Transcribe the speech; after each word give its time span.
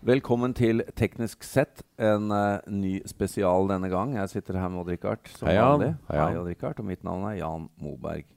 Velkommen 0.00 0.54
til 0.56 0.80
Teknisk 0.96 1.42
sett, 1.44 1.82
en 2.00 2.30
uh, 2.32 2.62
ny 2.72 3.02
spesial 3.04 3.66
denne 3.68 3.90
gang. 3.92 4.14
Jeg 4.16 4.30
sitter 4.32 4.56
her 4.56 4.70
med 4.72 4.80
Odd-Rikard 4.80 5.28
som 5.34 5.44
Hei, 5.50 5.58
Jan. 5.58 5.74
vanlig. 5.74 5.88
Hei, 6.08 6.16
Jan. 6.16 6.36
Odd-Rikard, 6.40 6.78
og 6.80 6.86
mitt 6.88 7.02
navn 7.04 7.26
er 7.28 7.34
Jan 7.36 7.66
Moberg. 7.84 8.30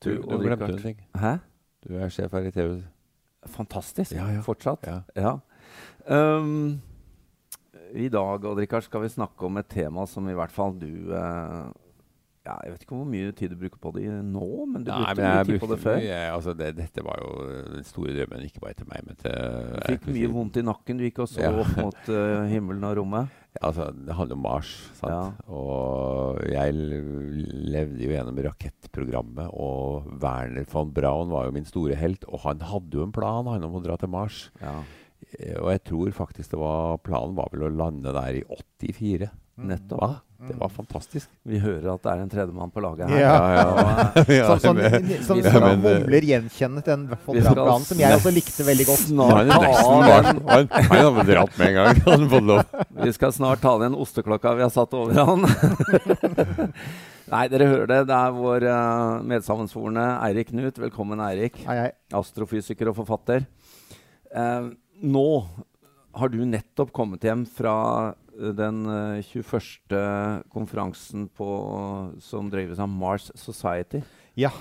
Du, 0.00 0.08
du 0.24 0.38
glemte 0.40 0.70
en 0.72 0.80
ting. 0.80 1.02
Hæ? 1.20 1.34
Du 1.84 1.92
er 2.00 2.08
sjef 2.08 2.32
her 2.32 2.48
i 2.48 2.52
TV. 2.54 2.78
Fantastisk. 3.58 4.14
Ja, 4.16 4.30
ja. 4.32 4.40
Fortsatt. 4.46 4.88
Ja. 4.88 5.02
Ja. 5.20 5.34
Um, 6.08 6.80
I 7.92 8.08
dag 8.08 8.48
Odd-Rikard, 8.48 8.88
skal 8.88 9.04
vi 9.04 9.12
snakke 9.12 9.50
om 9.50 9.60
et 9.60 9.68
tema 9.68 10.08
som 10.08 10.32
i 10.32 10.38
hvert 10.38 10.54
fall 10.54 10.72
du 10.80 11.12
eh, 11.12 11.60
ja, 12.46 12.54
Jeg 12.64 12.72
vet 12.72 12.84
ikke 12.86 12.96
hvor 12.96 13.08
mye 13.10 13.32
tid 13.36 13.50
du 13.52 13.56
bruker 13.60 13.80
på 13.84 13.90
det 13.98 14.06
nå, 14.08 14.46
men 14.66 14.84
du 14.86 14.90
brukte 14.90 15.20
mye 15.20 15.44
tid 15.44 15.60
på 15.60 15.68
det 15.74 15.78
før. 15.82 15.98
mye. 16.00 16.20
Altså, 16.32 16.54
det, 16.56 16.70
dette 16.78 17.04
var 17.04 17.18
jo 17.20 17.32
den 17.74 17.84
store 17.84 18.14
drømmen, 18.16 18.46
ikke 18.48 18.62
bare 18.64 18.78
til 18.78 18.88
meg, 18.88 19.04
men 19.06 19.18
til 19.20 19.36
Du 19.76 19.84
fikk 19.90 20.08
mye 20.14 20.30
vondt 20.32 20.56
i 20.56 20.64
nakken. 20.64 20.96
Du 21.00 21.04
gikk 21.04 21.20
og 21.26 21.28
så 21.28 21.42
Ja. 21.44 21.52
opp 21.60 21.76
mot 21.76 22.08
uh, 22.08 22.46
himmelen 22.48 22.84
og 22.88 22.96
rommet. 23.02 23.28
Altså, 23.66 23.88
det 24.06 24.14
handler 24.14 24.36
om 24.36 24.42
Mars, 24.46 24.68
sant? 24.94 25.10
Ja. 25.10 25.48
Og 25.50 26.38
jeg 26.46 26.70
levde 26.76 27.98
jo 28.04 28.12
gjennom 28.12 28.38
rakettprogrammet, 28.46 29.50
og 29.50 30.06
Werner 30.22 30.64
von 30.70 30.92
Braun 30.94 31.32
var 31.32 31.48
jo 31.48 31.54
min 31.56 31.66
store 31.66 31.96
helt, 31.98 32.22
og 32.30 32.44
han 32.46 32.62
hadde 32.62 32.94
jo 33.00 33.02
en 33.08 33.12
plan, 33.14 33.48
han 33.50 33.66
om 33.66 33.74
å 33.74 33.82
dra 33.82 33.96
til 33.98 34.12
Mars. 34.12 34.44
Ja. 34.62 34.76
Eh, 35.38 35.56
Og 35.60 35.70
jeg 35.74 35.82
tror 35.90 36.14
faktisk 36.16 36.54
det 36.54 36.60
var 36.62 36.98
planen 37.04 37.34
var 37.36 37.50
vel 37.52 37.66
å 37.68 37.72
lande 37.74 38.14
der 38.14 38.38
i 38.38 38.44
84. 38.46 39.28
Nettopp. 39.60 40.02
Ah, 40.02 40.14
Det 40.48 40.54
var 40.56 40.70
fantastisk. 40.72 41.28
Vi 41.44 41.58
hører 41.60 41.90
at 41.92 42.02
det 42.02 42.12
er 42.14 42.20
en 42.22 42.30
tredjemann 42.32 42.70
på 42.72 42.80
laget 42.80 43.10
her. 43.10 43.18
Ja. 43.20 43.34
ja. 44.24 44.46
Sånn, 44.48 44.60
sånn, 44.64 44.78
men- 44.80 45.10
som 45.26 45.40
ja, 45.42 45.52
som 45.52 45.66
men, 45.66 45.84
eh, 45.84 46.06
gjenkjennet 46.30 46.88
skal 46.88 47.04
Braun-planen, 47.10 47.84
som 47.84 48.00
jeg 48.00 48.16
også 48.16 48.32
likte 48.32 48.64
veldig 48.64 48.86
godt. 48.88 49.04
Snart 49.10 49.52
ta 49.52 49.60
med 51.60 51.68
en 51.68 51.76
gang. 51.76 52.64
Vi 53.04 53.12
skal 53.16 53.36
snart 53.36 53.60
ta 53.60 53.76
den 53.84 53.94
osteklokka 54.00 54.54
vi 54.56 54.64
har 54.64 54.72
satt 54.72 54.96
over 54.96 55.14
han. 55.20 55.44
Nei, 57.30 57.44
dere 57.52 57.68
hører 57.70 57.86
det. 57.90 57.98
Det 58.10 58.16
er 58.16 58.32
vår 58.34 58.64
uh, 58.66 59.20
medsammensvorne 59.28 60.06
Eirik 60.26 60.50
Knut. 60.50 60.80
Velkommen, 60.82 61.20
Eirik. 61.22 61.60
Hei, 61.68 61.76
hei. 61.84 61.90
Astrofysiker 62.16 62.90
og 62.90 62.96
forfatter. 62.98 63.44
Uh, 64.34 64.72
nå 65.00 65.26
har 66.18 66.32
du 66.32 66.40
nettopp 66.42 66.90
kommet 66.94 67.22
hjem 67.24 67.44
fra 67.46 67.74
den 68.56 68.82
eh, 68.88 69.22
21. 69.22 69.96
konferansen 70.52 71.28
på, 71.36 71.48
som 72.24 72.50
drives 72.52 72.80
av 72.80 72.88
Mars 72.88 73.30
Society. 73.38 74.02
Ja. 74.38 74.52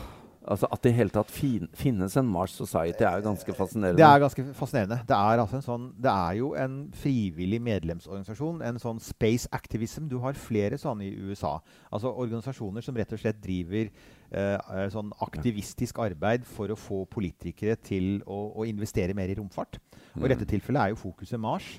Altså 0.49 0.69
At 0.71 0.81
det 0.81 0.93
i 0.93 0.97
hele 0.97 1.11
tatt 1.13 1.29
fin 1.29 1.67
finnes 1.77 2.15
en 2.17 2.29
Mars 2.31 2.55
Society, 2.57 3.03
er 3.03 3.19
jo 3.19 3.25
ganske 3.27 3.53
fascinerende. 3.53 3.99
Det 3.99 4.07
er 4.07 4.21
ganske 4.23 4.45
fascinerende. 4.57 4.97
Det 5.07 5.17
er, 5.17 5.41
altså 5.43 5.59
en 5.59 5.65
sånn, 5.65 5.87
det 5.99 6.09
er 6.09 6.37
jo 6.39 6.53
en 6.57 6.77
frivillig 6.95 7.59
medlemsorganisasjon. 7.61 8.63
En 8.65 8.79
sånn 8.81 9.01
space 9.03 9.51
activism. 9.53 10.07
Du 10.09 10.17
har 10.23 10.39
flere 10.39 10.79
sånne 10.81 11.05
i 11.05 11.27
USA. 11.29 11.57
Altså 11.91 12.15
Organisasjoner 12.15 12.85
som 12.85 12.97
rett 12.97 13.13
og 13.13 13.21
slett 13.21 13.41
driver 13.43 13.91
eh, 13.91 14.55
eh, 14.55 14.85
sånn 14.93 15.11
aktivistisk 15.27 16.01
arbeid 16.01 16.47
for 16.47 16.71
å 16.71 16.79
få 16.79 17.03
politikere 17.11 17.77
til 17.77 18.23
å, 18.25 18.41
å 18.63 18.67
investere 18.69 19.17
mer 19.17 19.29
i 19.29 19.37
romfart. 19.37 19.77
Og 20.17 20.25
i 20.25 20.33
dette 20.33 20.49
tilfellet 20.49 20.81
er 20.81 20.95
jo 20.95 21.03
fokuset 21.03 21.41
Mars. 21.41 21.75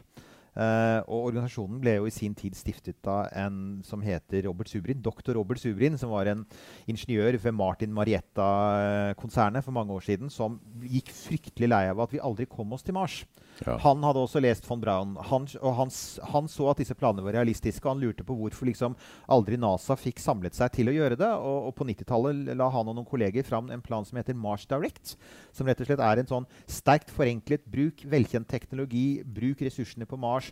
Eh, 0.59 1.01
og 1.07 1.29
organisasjonen 1.29 1.79
ble 1.83 1.93
jo 2.01 2.09
i 2.09 2.15
sin 2.15 2.35
tid 2.35 2.57
stiftet 2.59 3.07
av 3.07 3.29
en 3.39 3.81
som 3.87 4.03
heter 4.03 4.43
Robert 4.49 4.71
Subrin. 4.71 5.03
Dr. 5.03 5.37
Robert 5.39 5.63
Subrin, 5.63 5.99
som 6.01 6.11
var 6.11 6.31
en 6.31 6.43
ingeniør 6.91 7.39
ved 7.45 7.55
Martin 7.55 7.95
Marietta-konsernet 7.95 9.67
for 9.67 9.77
mange 9.77 9.95
år 9.95 10.07
siden, 10.09 10.33
som 10.33 10.59
gikk 10.83 11.13
fryktelig 11.15 11.71
lei 11.71 11.85
av 11.93 12.03
at 12.03 12.15
vi 12.15 12.23
aldri 12.23 12.49
kom 12.51 12.75
oss 12.75 12.87
til 12.87 12.99
Mars. 12.99 13.23
Ja. 13.67 13.77
Han 13.85 14.05
hadde 14.07 14.23
også 14.23 14.41
lest 14.41 14.65
von 14.69 14.81
Braun, 14.81 15.17
han, 15.29 15.47
og 15.61 15.75
han, 15.77 15.91
han 16.33 16.49
så 16.49 16.69
at 16.71 16.81
disse 16.81 16.97
planene 16.97 17.25
var 17.27 17.37
realistiske. 17.37 17.85
og 17.85 17.95
Han 17.95 18.05
lurte 18.05 18.25
på 18.27 18.37
hvorfor 18.39 18.69
liksom 18.69 18.97
aldri 19.31 19.59
NASA 19.61 19.97
fikk 20.01 20.23
samlet 20.23 20.57
seg 20.57 20.73
til 20.77 20.91
å 20.91 20.97
gjøre 20.97 21.19
det. 21.21 21.29
Og, 21.29 21.69
og 21.69 21.75
på 21.77 21.87
90-tallet 21.89 22.55
la 22.57 22.71
han 22.73 22.91
og 22.91 22.97
noen 22.97 23.09
kolleger 23.09 23.47
fram 23.47 23.71
en 23.71 23.85
plan 23.85 24.07
som 24.07 24.21
heter 24.21 24.39
Mars 24.39 24.67
Direct. 24.71 25.17
Som 25.57 25.69
rett 25.69 25.83
og 25.83 25.91
slett 25.91 26.05
er 26.05 26.23
en 26.23 26.31
sånn 26.31 26.49
sterkt 26.71 27.13
forenklet 27.15 27.67
bruk 27.71 28.05
velkjent 28.09 28.49
teknologi, 28.51 29.21
bruk 29.25 29.65
ressursene 29.67 30.09
på 30.09 30.21
Mars. 30.21 30.51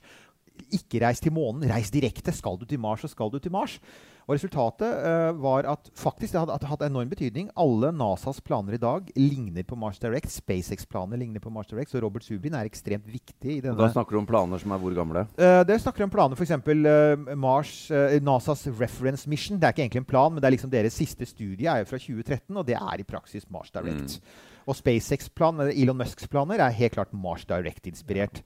Ikke 0.75 1.03
reis 1.05 1.23
til 1.25 1.35
månen, 1.35 1.67
reis 1.71 1.91
direkte. 1.95 2.35
Skal 2.35 2.59
du 2.61 2.67
til 2.69 2.81
Mars, 2.81 3.05
så 3.05 3.11
skal 3.13 3.33
du 3.33 3.39
til 3.43 3.53
Mars. 3.55 3.79
Og 4.29 4.35
Resultatet 4.37 4.85
uh, 4.85 5.31
var 5.41 5.65
at 5.73 5.87
faktisk 5.97 6.35
det 6.35 6.43
hadde, 6.43 6.69
hadde 6.69 6.89
enorm 6.91 7.09
betydning. 7.09 7.47
Alle 7.57 7.89
NASAs 7.97 8.43
planer 8.45 8.77
i 8.77 8.81
dag 8.83 9.07
ligner 9.17 9.65
på 9.65 9.79
Mars 9.81 9.97
Direct. 10.03 10.29
SpaceX-planer 10.29 11.17
ligner 11.17 11.41
på 11.41 11.49
Mars 11.51 11.71
Direct. 11.71 11.91
Så 11.91 12.03
Robert 12.05 12.27
Subin 12.27 12.53
er 12.59 12.69
ekstremt 12.69 13.09
viktig 13.09 13.55
i 13.55 13.63
Og 13.65 13.81
Da 13.81 13.89
snakker 13.95 14.19
du 14.19 14.21
om 14.21 14.29
planer 14.29 14.61
som 14.61 14.75
er 14.77 14.83
hvor 14.83 14.93
gamle? 14.99 15.25
Uh, 15.41 15.63
det 15.65 15.81
snakker 15.81 16.05
om 16.05 16.13
planer 16.13 16.37
f.eks. 16.37 16.53
Uh, 16.61 17.33
Mars, 17.41 17.73
uh, 17.89 18.19
NASAs 18.21 18.67
Reference 18.69 19.25
Mission. 19.31 19.57
Det 19.57 19.65
er 19.65 19.73
ikke 19.73 19.87
egentlig 19.87 20.05
en 20.05 20.13
plan, 20.13 20.35
men 20.35 20.45
det 20.45 20.51
er 20.51 20.57
liksom 20.59 20.77
deres 20.77 21.01
siste 21.01 21.25
studie 21.25 21.65
er 21.65 21.81
jo 21.81 21.89
fra 21.89 21.97
2013, 21.97 22.53
og 22.53 22.69
det 22.69 22.77
er 22.77 23.01
i 23.01 23.09
praksis 23.09 23.49
Mars 23.49 23.73
Direct. 23.73 24.21
Og 24.69 24.77
SpaceX-plan, 24.77 25.63
eller 25.63 25.73
Elon 25.73 25.97
Musks 25.97 26.29
planer, 26.29 26.61
er 26.61 26.75
helt 26.77 26.93
klart 26.99 27.15
Mars 27.17 27.47
Direct-inspirert. 27.49 28.43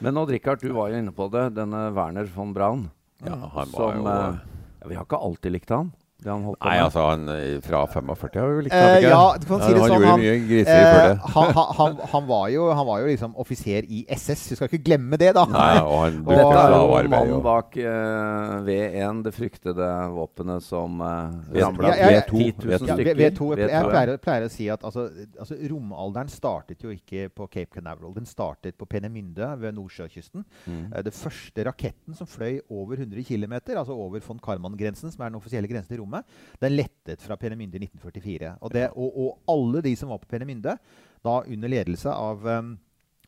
Men 0.00 0.16
Odd 0.16 0.32
Rikard, 0.32 0.64
du 0.64 0.72
var 0.72 0.88
jo 0.88 1.02
inne 1.02 1.12
på 1.12 1.28
det. 1.34 1.50
Denne 1.58 1.90
Werner 1.96 2.28
von 2.32 2.54
Braun. 2.56 2.86
Ja, 3.20 3.36
han 3.36 3.72
var 3.74 3.92
som 3.92 4.00
jo 4.00 4.08
eh, 4.12 4.40
ja, 4.80 4.88
Vi 4.88 4.96
har 4.96 5.04
ikke 5.04 5.20
alltid 5.28 5.52
likt 5.52 5.72
han. 5.74 5.92
Det 6.16 6.30
han 6.32 6.44
holdt 6.48 6.58
på 6.58 6.64
Nei, 6.64 6.76
med. 6.78 6.84
altså, 6.86 7.02
han 7.10 7.28
eh, 7.28 7.60
fra 7.60 7.80
45 7.92 8.40
har 8.40 8.46
vi 8.48 8.54
vel 8.56 8.68
ikke 8.70 8.76
Eh, 8.76 8.94
ham, 8.94 9.02
ja, 9.04 9.24
du 9.36 9.44
kan 9.50 9.60
si 9.60 9.72
det 9.76 9.80
han 9.82 9.90
sånn, 9.92 10.04
han- 10.08 10.20
mye 10.22 10.36
griseri 10.48 10.84
før 10.86 10.96
Eh, 10.96 11.08
det. 11.10 11.18
han, 11.36 11.50
han, 11.76 11.98
han, 12.12 12.24
var 12.30 12.46
jo, 12.54 12.62
han 12.72 12.86
var 12.88 13.00
jo 13.02 13.06
liksom 13.10 13.34
offiser 13.36 13.84
i 13.84 13.98
SS. 14.16 14.44
Vi 14.50 14.56
skal 14.56 14.70
ikke 14.70 14.80
glemme 14.86 15.18
det, 15.20 15.34
da. 15.36 15.44
Nei, 15.44 15.74
og 15.84 15.98
han 16.06 16.16
Og- 16.24 16.32
Dette 16.32 16.62
er 16.62 16.72
jo 16.72 17.10
mannen 17.12 17.42
bak 17.44 17.76
uh, 17.76 18.54
V1, 18.64 19.20
det 19.26 19.34
fryktede 19.36 19.90
våpenet 20.16 20.64
som 20.64 21.00
uh, 21.04 21.36
V- 21.52 21.60
ramla 21.60 21.92
Ja, 21.92 21.98
ja, 22.00 22.08
ja. 22.16 22.22
V2. 22.24 22.40
V2. 22.40 22.70
Ja, 22.72 22.78
stykker. 22.80 23.12
V- 23.12 23.20
V2, 23.20 23.50
jeg, 23.60 23.70
jeg 23.76 23.90
pleier, 23.92 24.14
å- 24.16 24.18
pleier 24.24 24.48
å 24.48 24.50
si 24.56 24.70
at 24.72 24.88
altså, 24.88 25.04
altså, 25.38 25.60
romalderen 25.68 26.32
startet 26.32 26.80
jo 26.82 26.94
ikke 26.96 27.28
på 27.36 27.46
Cape 27.52 27.76
Canaveral. 27.76 28.14
Den 28.16 28.24
startet 28.26 28.78
på 28.80 28.88
Penemynde 28.88 29.52
ved 29.60 29.76
Nordsjøkysten. 29.76 30.48
Mm. 30.64 30.80
Uh, 30.96 31.02
Det 31.06 31.12
første 31.14 31.68
raketten 31.68 32.16
som 32.16 32.26
fløy 32.26 32.56
over 32.72 32.96
100 33.04 33.20
km, 33.28 33.52
altså 33.76 33.92
over 33.92 34.24
von 34.26 34.40
Karman-grensen, 34.40 35.12
som 35.12 35.20
er 35.22 35.28
den 35.30 35.36
offisielle 35.42 35.68
grensen 35.68 35.92
til 35.92 36.05
rommet, 36.06 36.38
den 36.62 36.76
lettet 36.78 37.22
fra 37.22 37.36
Peenemünde 37.36 37.76
i 37.76 37.84
1944. 37.84 38.56
Og, 38.62 38.72
det, 38.72 38.88
og, 38.94 39.20
og 39.26 39.52
alle 39.52 39.82
de 39.84 39.96
som 39.98 40.14
var 40.14 40.22
på 40.22 40.30
Peenemünde, 40.30 40.78
da 41.26 41.38
under 41.42 41.72
ledelse 41.72 42.12
av 42.12 42.46
um, 42.46 42.76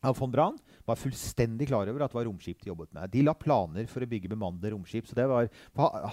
von 0.03 0.31
Braun 0.31 0.59
var 0.89 0.97
fullstendig 0.97 1.67
klar 1.69 1.89
over 1.91 2.01
at 2.05 2.13
det 2.13 2.17
var 2.17 2.25
romskip 2.25 2.63
de 2.63 2.71
jobbet 2.71 2.89
med. 2.97 3.11
De 3.13 3.21
la 3.27 3.35
planer 3.37 3.85
for 3.91 4.01
å 4.01 4.09
bygge 4.09 4.31
bemannede 4.33 4.71
romskip. 4.73 5.05
så 5.07 5.15
det 5.19 5.27
var, 5.29 5.49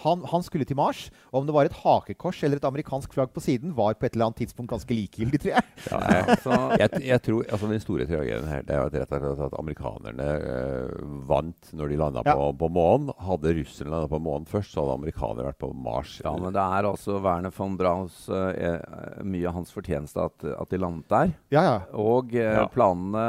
han, 0.03 0.23
han 0.27 0.43
skulle 0.43 0.65
til 0.67 0.75
Mars. 0.75 1.05
Og 1.31 1.39
om 1.41 1.45
det 1.47 1.53
var 1.55 1.65
et 1.69 1.77
hakekors 1.83 2.41
eller 2.43 2.57
et 2.59 2.67
amerikansk 2.67 3.13
flagg 3.15 3.31
på 3.31 3.39
siden, 3.45 3.71
var 3.77 3.93
på 3.95 4.05
et 4.09 4.15
eller 4.17 4.25
annet 4.27 4.41
tidspunkt 4.43 4.73
ganske 4.73 4.91
likegyldig, 4.97 5.39
tror 5.45 5.53
jeg. 5.53 5.63
Ja, 5.91 5.99
jeg, 6.11 6.37
Så, 6.43 6.57
jeg, 6.81 6.89
jeg 7.07 7.21
tror, 7.23 7.45
altså 7.51 7.69
Den 7.71 7.79
store 7.83 8.07
tragedien 8.09 8.49
her 8.49 8.65
det 8.67 8.75
er 8.75 8.89
rett 8.89 9.13
og 9.15 9.23
slett 9.23 9.45
at 9.47 9.55
amerikanerne 9.59 10.27
øh, 10.49 11.05
vant 11.29 11.71
når 11.77 11.93
de 11.93 11.99
landa 12.01 12.25
på, 12.27 12.49
på 12.59 12.69
månen. 12.75 13.13
Hadde 13.29 13.55
russerne 13.61 13.93
landa 13.93 14.09
på 14.11 14.19
månen 14.27 14.49
først, 14.49 14.73
så 14.75 14.83
hadde 14.83 14.97
amerikanerne 14.99 15.47
vært 15.47 15.61
på 15.63 15.71
Mars. 15.71 16.17
ja, 16.25 16.33
men 16.35 16.51
det 16.55 16.65
er 16.65 16.89
altså 16.91 17.19
Werner 17.23 17.53
von 17.55 17.77
Brauns 17.79 18.25
eh, 18.27 18.51
eh, 18.73 19.23
mye 19.23 19.47
av 19.49 19.55
hans 19.61 19.71
fortjeneste 19.75 20.19
at, 20.27 20.47
at 20.57 20.73
de 20.73 20.81
landet 20.83 21.07
der. 21.11 21.31
Ja, 21.55 21.63
ja. 21.69 21.77
Og 21.95 22.35
øh, 22.35 22.51
Ja. 22.55 22.67
planene 22.71 23.25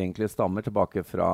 egentlig 0.00 0.30
stammer 0.32 0.64
tilbake 0.66 1.04
fra 1.06 1.30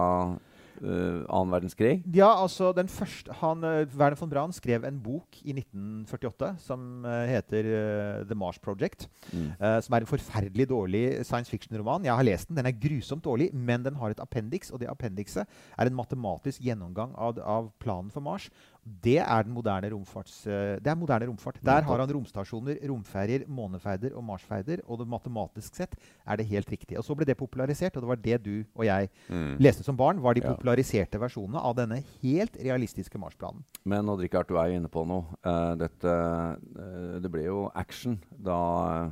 annen 0.82 1.48
uh, 1.48 1.52
verdenskrig. 1.54 2.02
Ja, 2.14 2.28
altså 2.42 2.72
den 2.76 2.88
første, 2.88 3.32
han, 3.40 3.64
eh, 3.64 3.86
Werner 3.96 4.18
von 4.18 4.30
Braun 4.30 4.52
skrev 4.52 4.84
en 4.84 4.98
bok 5.02 5.38
i 5.42 5.54
1948 5.54 6.52
som 6.60 7.04
uh, 7.06 7.24
heter 7.28 7.68
uh, 7.70 8.26
The 8.28 8.36
Mars 8.36 8.58
Project. 8.58 9.08
Mm. 9.32 9.52
eh, 9.58 9.78
som 9.80 9.94
er 9.94 10.04
en 10.04 10.10
forferdelig 10.10 10.68
dårlig 10.68 11.04
science 11.24 11.50
fiction-roman. 11.50 12.04
Jeg 12.04 12.14
har 12.14 12.26
lest 12.26 12.48
den. 12.48 12.56
Den 12.56 12.68
er 12.68 12.76
grusomt 12.76 13.24
dårlig, 13.24 13.50
men 13.54 13.84
den 13.84 13.96
har 13.96 14.12
et 14.12 14.20
appendiks, 14.20 14.70
og 14.70 14.80
det 14.80 14.90
appendikset 14.90 15.46
er 15.78 15.86
en 15.86 15.96
matematisk 15.96 16.62
gjennomgang 16.62 17.14
av, 17.16 17.40
av 17.40 17.70
planen 17.82 18.12
for 18.12 18.24
Mars. 18.24 18.50
Det 18.86 19.16
er 19.18 19.42
den 19.42 19.52
moderne 19.52 19.88
eh, 19.90 20.78
det 20.78 20.86
er 20.86 20.94
moderne 20.94 21.26
romfart. 21.26 21.58
Der 21.64 21.82
har 21.82 21.98
han 21.98 22.12
romstasjoner, 22.14 22.76
romferjer, 22.86 23.46
måneferder 23.48 24.14
og 24.14 24.22
marsferder. 24.24 24.80
Og 24.86 25.00
det 25.00 25.08
matematisk 25.08 25.74
sett 25.74 25.96
er 26.24 26.36
det 26.36 26.46
helt 26.46 26.70
riktig. 26.70 26.96
Og 26.96 27.02
så 27.04 27.16
ble 27.16 27.26
det 27.26 27.36
popularisert, 27.36 27.96
og 27.96 28.02
det 28.02 28.08
var 28.08 28.16
det 28.16 28.42
du 28.44 28.64
og 28.76 28.84
jeg 28.84 29.10
Mm. 29.28 29.56
leste 29.58 29.82
som 29.82 29.96
barn, 29.96 30.20
var 30.22 30.34
de 30.34 30.40
Ja. 30.40 30.54
populariserte 30.54 31.18
versjonene 31.18 31.58
av 31.58 31.74
denne 31.74 32.02
helt 32.22 32.56
realistiske 32.56 33.18
marsplanen. 33.18 33.64
Men 33.84 34.08
Odd 34.08 34.20
Rikard, 34.20 34.46
du 34.46 34.56
er 34.56 34.68
inne 34.78 34.88
på 34.88 35.04
noe. 35.06 35.24
Uh, 35.44 35.74
dette, 35.74 36.04
uh, 36.06 37.18
det 37.20 37.30
ble 37.30 37.42
jo 37.44 37.70
action 37.74 38.20
da 38.38 39.10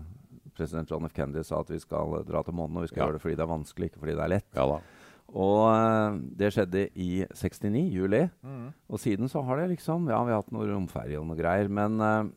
president 0.54 0.88
John 0.88 1.04
F. 1.04 1.12
Kennedy 1.12 1.42
sa 1.42 1.60
at 1.60 1.68
vi 1.68 1.78
skal 1.78 2.22
dra 2.24 2.42
til 2.44 2.54
månen. 2.54 2.76
Og 2.76 2.82
vi 2.82 2.88
skal 2.88 2.98
Ja. 3.02 3.06
gjøre 3.08 3.12
det 3.14 3.22
fordi 3.22 3.36
det 3.36 3.40
er 3.40 3.54
vanskelig, 3.54 3.90
ikke 3.90 3.98
fordi 3.98 4.14
det 4.14 4.24
er 4.24 4.28
lett. 4.28 4.54
Ja 4.54 4.66
da. 4.66 4.80
Og 5.34 5.60
eh, 5.66 6.16
det 6.38 6.52
skjedde 6.54 6.84
i 6.94 7.24
69, 7.34 7.82
juli. 7.90 8.22
Og 8.86 9.00
siden 9.02 9.30
så 9.30 9.42
har 9.42 9.58
det 9.58 9.72
liksom 9.74 10.06
Ja, 10.10 10.20
vi 10.22 10.30
har 10.34 10.42
hatt 10.44 10.52
noe 10.54 10.68
romferje 10.70 11.18
og 11.18 11.26
noe 11.26 11.38
greier. 11.38 11.66
Men 11.72 11.98
uh, 11.98 12.28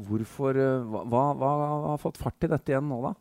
hvorfor 0.00 0.56
uh, 0.56 0.86
hva, 0.88 1.04
hva, 1.36 1.50
hva 1.60 1.80
har 1.90 2.00
fått 2.00 2.20
fart 2.22 2.48
i 2.48 2.50
dette 2.52 2.72
igjen 2.72 2.88
nå, 2.88 3.02
da? 3.04 3.14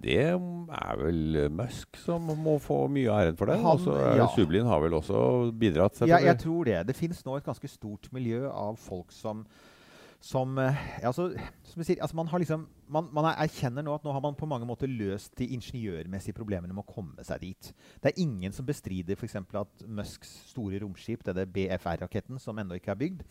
Det 0.00 0.14
er 0.26 0.96
vel 0.98 1.36
Musk 1.54 1.98
som 2.00 2.24
må 2.42 2.56
få 2.62 2.80
mye 2.90 3.10
av 3.12 3.20
æren 3.20 3.36
for 3.38 3.50
det. 3.50 3.58
Han- 3.62 3.82
Og 3.84 4.16
ja. 4.18 4.26
Sublin 4.34 4.66
har 4.66 4.80
vel 4.82 4.96
også 4.96 5.18
bidratt. 5.54 6.00
Ja, 6.08 6.18
jeg 6.22 6.38
tror 6.42 6.64
det. 6.70 6.80
Det 6.88 6.96
fins 6.98 7.20
nå 7.26 7.36
et 7.38 7.46
ganske 7.46 7.68
stort 7.70 8.08
miljø 8.14 8.48
av 8.48 8.78
folk 8.80 9.12
som 9.14 9.44
som 10.24 10.56
ja, 10.56 10.72
altså, 11.04 11.34
som 11.68 11.82
sier, 11.84 11.98
altså 12.00 12.16
man, 12.16 12.30
har 12.32 12.40
liksom, 12.40 12.62
man, 12.94 13.08
man 13.14 13.26
er- 13.30 13.40
erkjenner 13.44 13.84
nå 13.84 13.94
at 13.98 14.04
nå 14.06 14.12
har 14.14 14.22
man 14.24 14.36
på 14.38 14.46
mange 14.48 14.66
måter 14.68 14.88
løst 14.90 15.34
de 15.40 15.48
ingeniørmessige 15.56 16.36
problemene 16.36 16.72
med 16.76 16.84
å 16.84 16.92
komme 16.94 17.24
seg 17.26 17.42
dit. 17.42 17.70
Det 18.02 18.12
er 18.12 18.22
ingen 18.22 18.54
som 18.54 18.66
bestrider 18.68 19.18
f.eks. 19.18 19.36
at 19.40 19.84
Musks 19.90 20.30
store 20.52 20.78
romskip, 20.84 21.24
denne 21.26 21.44
BFR-raketten, 21.50 22.38
som 22.42 22.58
ennå 22.62 22.78
ikke 22.78 22.92
er 22.94 23.00
bygd, 23.00 23.24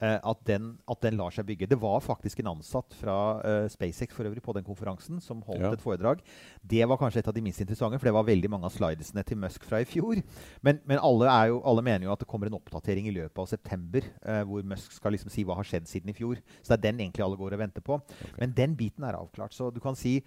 eh, 0.00 0.16
at, 0.18 0.40
den, 0.48 0.72
at 0.90 1.00
den 1.04 1.18
lar 1.20 1.34
seg 1.36 1.46
bygge. 1.50 1.68
Det 1.70 1.78
var 1.80 2.00
faktisk 2.04 2.40
en 2.42 2.52
ansatt 2.54 2.96
fra 2.98 3.16
eh, 3.44 3.66
SpaceX 3.72 4.16
for 4.16 4.28
øvrig 4.30 4.42
på 4.44 4.54
den 4.56 4.64
konferansen 4.66 5.20
som 5.24 5.42
holdt 5.46 5.60
Ja. 5.60 5.72
et 5.76 5.84
foredrag. 5.84 6.22
Det 6.64 6.82
var 6.88 6.96
kanskje 7.00 7.20
et 7.20 7.28
av 7.28 7.34
de 7.36 7.42
minst 7.44 7.60
interessante, 7.60 7.98
for 8.00 8.08
det 8.08 8.14
var 8.16 8.24
veldig 8.28 8.50
mange 8.50 8.64
av 8.70 8.72
slidesene 8.74 9.24
til 9.28 9.36
Musk 9.42 9.64
fra 9.68 9.82
i 9.84 9.88
fjor. 9.88 10.22
Men, 10.64 10.80
men 10.88 10.98
alle, 11.02 11.28
jo, 11.50 11.60
alle 11.68 11.82
mener 11.84 12.06
jo 12.08 12.12
at 12.14 12.22
det 12.24 12.28
kommer 12.30 12.48
en 12.48 12.56
oppdatering 12.60 13.10
i 13.10 13.14
løpet 13.18 13.38
av 13.44 13.50
september, 13.50 14.06
eh, 14.24 14.42
hvor 14.48 14.64
Musk 14.64 14.92
skal 14.96 15.12
liksom 15.16 15.30
si 15.34 15.44
hva 15.44 15.58
har 15.60 15.68
skjedd 15.68 15.88
siden 15.90 16.08
i 16.12 16.16
fjor. 16.16 16.40
Så 16.62 16.72
det 16.72 16.78
er 16.80 16.86
den 16.90 17.00
egentlig 17.04 17.24
alle 17.26 17.36
går 17.40 17.58
og 17.58 17.62
venter 17.66 17.84
på. 17.84 18.00
Men 18.38 18.54
den 18.56 18.76
biten 18.78 19.04
er 19.04 19.09
avklart. 19.18 19.56
Så 19.56 19.70
du 19.74 19.80
kan 19.80 19.98
si 19.98 20.20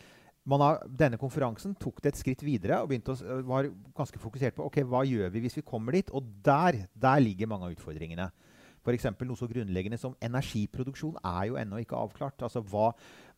har, 0.44 0.82
denne 0.88 1.20
konferansen 1.20 1.76
tok 1.80 2.02
det 2.04 2.12
et 2.12 2.20
skritt 2.20 2.42
videre 2.44 2.82
og 2.84 2.92
å, 2.92 3.16
var 3.48 3.70
ganske 3.96 4.20
fokusert 4.20 4.58
på 4.58 4.66
ok, 4.68 4.82
hva 4.84 5.06
gjør 5.08 5.32
vi 5.32 5.46
hvis 5.46 5.56
vi 5.62 5.64
kommer 5.64 5.96
dit. 5.96 6.12
Og 6.12 6.26
der, 6.44 6.84
der 6.92 7.24
ligger 7.24 7.48
mange 7.48 7.70
av 7.70 7.78
utfordringene. 7.78 8.28
F.eks. 8.84 9.08
noe 9.24 9.40
så 9.40 9.48
grunnleggende 9.48 9.96
som 10.00 10.18
energiproduksjon 10.20 11.16
er 11.24 11.46
jo 11.48 11.56
ennå 11.60 11.80
ikke 11.80 11.96
avklart. 11.96 12.44
Altså 12.44 12.60
hva, 12.68 12.90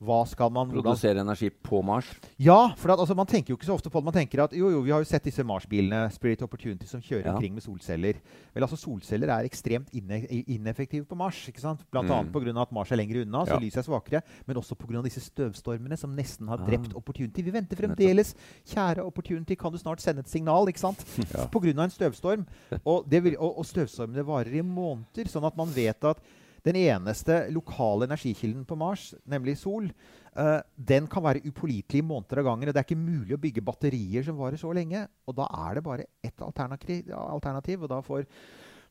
hva 0.04 0.26
skal 0.28 0.50
man 0.52 0.70
Produsere 0.70 1.22
energi 1.22 1.50
på 1.50 1.82
Mars. 1.84 2.06
ja, 2.38 2.74
for 2.76 2.92
at, 2.92 3.00
altså, 3.00 3.16
man 3.16 3.26
tenker 3.26 3.52
jo 3.54 3.56
ikke 3.58 3.66
så 3.66 3.74
ofte 3.78 3.90
på 3.90 4.00
det. 4.02 4.04
Man 4.06 4.14
tenker 4.14 4.44
at 4.44 4.52
jo, 4.54 4.70
jo, 4.70 4.82
vi 4.82 4.92
har 4.92 5.00
jo 5.00 5.06
sett 5.08 5.24
disse 5.24 5.44
Mars-bilene 5.44 6.12
Spirit 6.12 6.42
Opportunity 6.44 6.86
som 6.86 7.00
kjører 7.02 7.26
Ja. 7.26 7.34
omkring 7.36 7.54
med 7.54 7.64
solceller. 7.64 8.14
Vel, 8.54 8.64
altså 8.64 8.76
Solceller 8.78 9.30
er 9.30 9.46
ekstremt 9.48 9.88
inne, 9.94 10.20
ineffektive 10.48 11.06
på 11.06 11.16
Mars. 11.16 11.48
ikke 11.48 11.62
sant? 11.62 11.80
Blant 11.92 12.08
Mm. 12.10 12.12
annet 12.12 12.32
pga. 12.34 12.62
at 12.62 12.72
Mars 12.72 12.92
er 12.92 12.96
lenger 12.98 13.22
unna, 13.22 13.46
så 13.46 13.54
Ja. 13.56 13.60
lyset 13.60 13.78
er 13.78 13.82
svakere. 13.84 14.22
Men 14.46 14.58
også 14.58 14.76
pga. 14.76 15.02
disse 15.02 15.22
støvstormene 15.22 15.98
som 15.98 16.14
nesten 16.16 16.48
har 16.48 16.58
Ah. 16.60 16.66
drept 16.68 16.94
Opportunity. 16.96 17.42
Vi 17.42 17.52
venter 17.52 17.76
fremdeles. 17.78 18.36
Kjære 18.68 19.00
Opportunity, 19.06 19.56
kan 19.56 19.72
du 19.72 19.78
snart 19.78 20.02
sende 20.02 20.20
et 20.20 20.28
signal? 20.30 20.68
ikke 20.68 20.80
sant? 20.80 21.04
Ja. 21.36 21.48
Pga. 21.48 21.84
en 21.84 21.90
støvstorm. 21.90 22.46
Og, 22.86 23.10
det 23.10 23.24
vil, 23.24 23.36
og, 23.40 23.58
og 23.60 23.66
støvstormene 23.66 24.26
varer 24.26 24.54
i 24.54 24.62
måneder, 24.62 25.26
sånn 25.28 25.46
at 25.46 25.56
man 25.58 25.68
vet 25.68 26.04
at 26.04 26.18
den 26.66 26.80
eneste 26.82 27.46
lokale 27.54 28.08
energikilden 28.10 28.66
på 28.66 28.78
Mars, 28.80 29.12
nemlig 29.30 29.58
sol, 29.62 29.88
uh, 30.34 30.60
den 30.76 31.08
kan 31.12 31.24
være 31.26 31.44
upålitelig 31.46 32.02
i 32.02 32.06
måneder 32.06 32.42
av 32.42 32.50
gangen. 32.50 32.70
Og 32.70 32.74
det 32.74 32.82
er 32.82 32.88
ikke 32.88 33.00
mulig 33.00 33.38
å 33.38 33.42
bygge 33.42 33.66
batterier 33.66 34.26
som 34.26 34.40
varer 34.40 34.62
så 34.62 34.74
lenge. 34.74 35.06
Og 35.30 35.38
da 35.38 35.48
er 35.68 35.78
det 35.78 35.86
bare 35.86 36.10
ett 36.26 36.42
alternativ, 36.42 37.86
og 37.86 37.92
da 37.92 38.02
får 38.06 38.26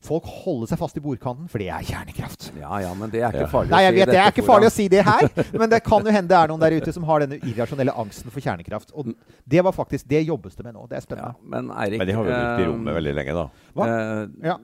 folk 0.01 0.25
holde 0.25 0.67
seg 0.69 0.77
fast 0.77 0.97
i 0.97 1.01
bordkanten, 1.01 1.47
for 1.49 1.57
det 1.57 1.69
er 1.69 1.81
kjernekraft. 1.83 2.51
Ja 2.59 2.77
ja, 2.83 2.93
men 2.93 3.09
det 3.09 3.21
er 3.23 3.31
ikke 3.31 3.45
Ja. 3.45 3.51
farlig 3.51 3.71
Nei, 3.71 3.81
jeg 3.83 3.91
å 3.91 3.95
si. 3.95 3.99
vet 3.99 4.11
det 4.11 4.19
er 4.21 4.31
ikke 4.31 4.45
farlig 4.45 4.67
å 4.67 4.71
si 4.75 4.87
det 4.87 5.03
her, 5.05 5.29
men 5.59 5.69
det 5.69 5.83
kan 5.83 6.03
jo 6.05 6.11
hende 6.11 6.27
det 6.29 6.37
er 6.37 6.47
noen 6.51 6.59
der 6.61 6.75
ute 6.77 6.93
som 6.93 7.03
har 7.09 7.19
denne 7.25 7.39
irrasjonelle 7.41 7.93
angsten 7.95 8.29
for 8.31 8.39
kjernekraft. 8.41 8.91
Og 8.93 9.13
det 9.47 9.63
var 9.63 9.71
faktisk, 9.73 10.07
det 10.07 10.25
jobbes 10.27 10.55
det 10.55 10.65
med 10.65 10.73
nå. 10.75 10.85
Det 10.89 10.97
er 10.97 11.01
Ja, 11.01 11.07
spennende. 11.07 11.35
men 11.43 11.71
Erik, 11.71 11.97
Men 11.99 12.07
de 12.07 12.13
har 12.13 12.23
jo 12.25 12.29
brukt 12.31 12.59
i 12.59 12.63
eh, 12.63 12.69
rommet 12.69 12.95
veldig 12.99 13.15
lenge, 13.15 13.33
da. 13.33 13.47
Hva? 13.75 13.87
eh, 13.87 14.27
Ja. 14.51 14.57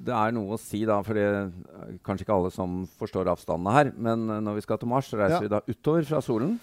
Det 0.00 0.14
er 0.16 0.32
noe 0.32 0.54
å 0.56 0.58
si, 0.58 0.84
da, 0.88 1.02
for 1.04 1.12
det 1.12 1.22
er 1.28 1.50
kanskje 2.02 2.24
ikke 2.24 2.32
alle 2.38 2.50
som 2.50 2.88
forstår 2.98 3.28
avstandene 3.28 3.72
her. 3.74 3.92
Men 3.96 4.30
eh, 4.30 4.40
når 4.40 4.54
vi 4.56 4.60
skal 4.64 4.78
til 4.80 4.88
Mars, 4.88 5.10
så 5.12 5.18
reiser 5.20 5.36
Ja. 5.36 5.40
vi 5.44 5.48
da 5.48 5.60
utover 5.68 6.06
fra 6.08 6.20
solen. 6.24 6.58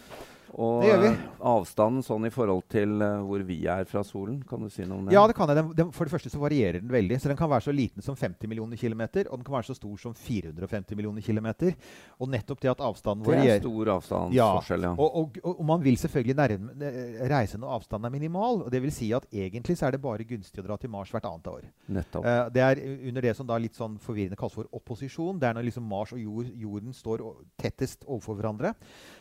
Og 0.56 0.82
Det 0.84 0.90
gjør 0.92 1.02
vi. 1.02 1.08
eh, 1.12 1.24
avstanden 1.52 2.04
sånn 2.06 2.28
i 2.28 2.32
forhold 2.34 2.64
til 2.72 3.02
uh, 3.02 3.20
hvor 3.28 3.44
vi 3.48 3.58
er 3.68 3.84
fra 3.90 4.04
solen, 4.08 4.40
kan 4.48 4.62
du 4.64 4.70
si 4.72 4.86
noe 4.88 5.02
om 5.02 5.06
det? 5.08 5.14
Ja, 5.16 5.26
det 5.28 5.36
kan 5.38 5.50
jeg. 5.52 5.60
Den, 5.60 5.72
den, 5.76 5.92
for 5.92 6.08
det 6.08 6.14
første 6.14 6.32
så 6.32 6.40
varierer 6.40 6.80
den 6.80 6.92
veldig. 6.94 7.20
Så 7.22 7.32
Den 7.32 7.38
kan 7.40 7.50
være 7.52 7.66
så 7.68 7.74
liten 7.76 8.06
som 8.06 8.16
50 8.16 8.48
millioner 8.48 8.80
kilometer, 8.80 9.28
og 9.30 9.40
den 9.40 9.46
kan 9.48 9.58
være 9.58 9.70
så 9.70 9.76
stor 9.78 9.98
som 10.02 10.16
450 10.16 10.96
millioner 10.96 11.22
kilometer. 11.22 11.76
Og 12.20 12.32
nettopp 12.32 12.62
det 12.64 12.72
at 12.72 12.84
avstanden 12.88 13.26
det 13.26 13.34
er 13.34 13.42
varierer 13.42 13.64
stor 13.66 13.94
avstandsforskjell, 13.98 14.88
Ja, 14.88 14.94
ja. 14.94 14.96
Og, 14.96 15.20
og, 15.22 15.42
og, 15.44 15.60
og 15.60 15.66
man 15.74 15.84
vil 15.84 15.98
selvfølgelig 15.98 16.38
nærme, 16.38 16.94
reise 17.34 17.60
når 17.60 17.76
avstanden 17.80 18.08
er 18.10 18.16
minimal. 18.16 18.64
og 18.64 18.72
det 18.72 18.82
vil 18.82 18.92
si 18.96 19.12
at 19.14 19.28
Egentlig 19.38 19.78
så 19.78 19.88
er 19.88 19.92
det 19.98 20.02
bare 20.02 20.24
gunstig 20.24 20.64
å 20.64 20.66
dra 20.66 20.78
til 20.78 20.90
Mars 20.90 21.12
hvert 21.12 21.26
annet 21.28 21.48
år. 21.52 21.68
Nettopp. 21.94 22.26
Uh, 22.26 22.48
det 22.54 22.64
er 22.64 22.82
under 23.10 23.22
det 23.22 23.36
som 23.36 23.48
da 23.48 23.58
litt 23.60 23.76
sånn 23.78 24.00
forvirrende 24.02 24.38
kalles 24.40 24.56
for 24.56 24.70
opposisjon. 24.72 25.40
Det 25.40 25.50
er 25.50 25.58
når 25.58 25.68
liksom 25.68 25.86
Mars 25.88 26.14
og 26.16 26.22
jord, 26.22 26.50
jorden 26.56 26.96
står 26.96 27.24
tettest 27.60 28.06
overfor 28.08 28.40
hverandre. 28.40 28.74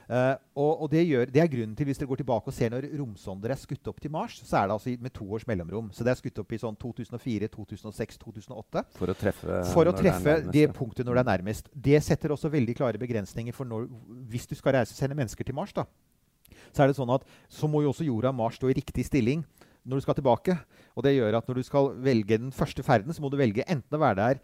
Eh, 0.06 0.34
og 0.54 0.82
og 0.84 0.90
det, 0.92 1.02
gjør, 1.08 1.26
det 1.34 1.40
er 1.42 1.48
grunnen 1.50 1.74
til, 1.74 1.88
hvis 1.88 1.98
dere 1.98 2.08
går 2.10 2.20
tilbake 2.20 2.52
og 2.52 2.54
ser 2.54 2.70
når 2.70 2.86
romsonder 3.00 3.50
er 3.50 3.58
skutt 3.58 3.88
opp 3.90 3.98
til 4.02 4.12
Mars, 4.14 4.38
så 4.46 4.60
er 4.60 4.68
det 4.68 4.76
altså 4.76 4.94
med 5.02 5.14
to 5.16 5.26
års 5.34 5.46
mellomrom. 5.48 5.90
Så 5.92 6.06
det 6.06 6.12
er 6.12 6.20
skutt 6.20 6.38
opp 6.42 6.54
i 6.54 6.60
sånn 6.62 6.78
2004, 6.78 7.50
2006, 7.50 8.20
2008. 8.22 8.84
For 9.00 9.10
å 9.10 9.16
treffe 9.18 9.60
For 9.72 9.90
å 9.90 9.94
når 9.96 10.06
det 10.06 10.36
det 10.54 10.66
punktet 10.76 11.06
når 11.06 11.18
det 11.18 11.24
er 11.24 11.30
nærmest. 11.32 11.70
Det 11.72 12.02
setter 12.06 12.34
også 12.34 12.52
veldig 12.52 12.76
klare 12.78 13.02
begrensninger 13.02 13.56
for 13.56 13.68
når, 13.68 13.88
hvis 14.30 14.46
du 14.46 14.54
skal 14.58 14.78
reise 14.78 14.94
og 14.94 15.00
sende 15.00 15.18
mennesker 15.18 15.46
til 15.46 15.56
Mars. 15.58 15.74
da, 15.74 15.86
Så 16.72 16.84
er 16.84 16.92
det 16.92 16.98
sånn 16.98 17.14
at 17.14 17.26
så 17.48 17.66
må 17.66 17.82
jo 17.82 17.90
også 17.90 18.06
jorda 18.06 18.30
og 18.30 18.38
Mars 18.38 18.60
stå 18.60 18.70
i 18.70 18.78
riktig 18.78 19.08
stilling 19.08 19.42
når 19.86 19.98
du 19.98 20.06
skal 20.06 20.18
tilbake. 20.18 20.54
Og 20.96 21.04
det 21.06 21.16
gjør 21.16 21.38
at 21.38 21.48
når 21.48 21.58
du 21.58 21.66
skal 21.66 21.90
velge 22.02 22.38
den 22.38 22.54
første 22.54 22.82
ferden, 22.86 23.12
så 23.14 23.22
må 23.22 23.30
du 23.30 23.38
velge 23.38 23.66
enten 23.66 23.98
å 23.98 24.02
være 24.02 24.18
der 24.22 24.40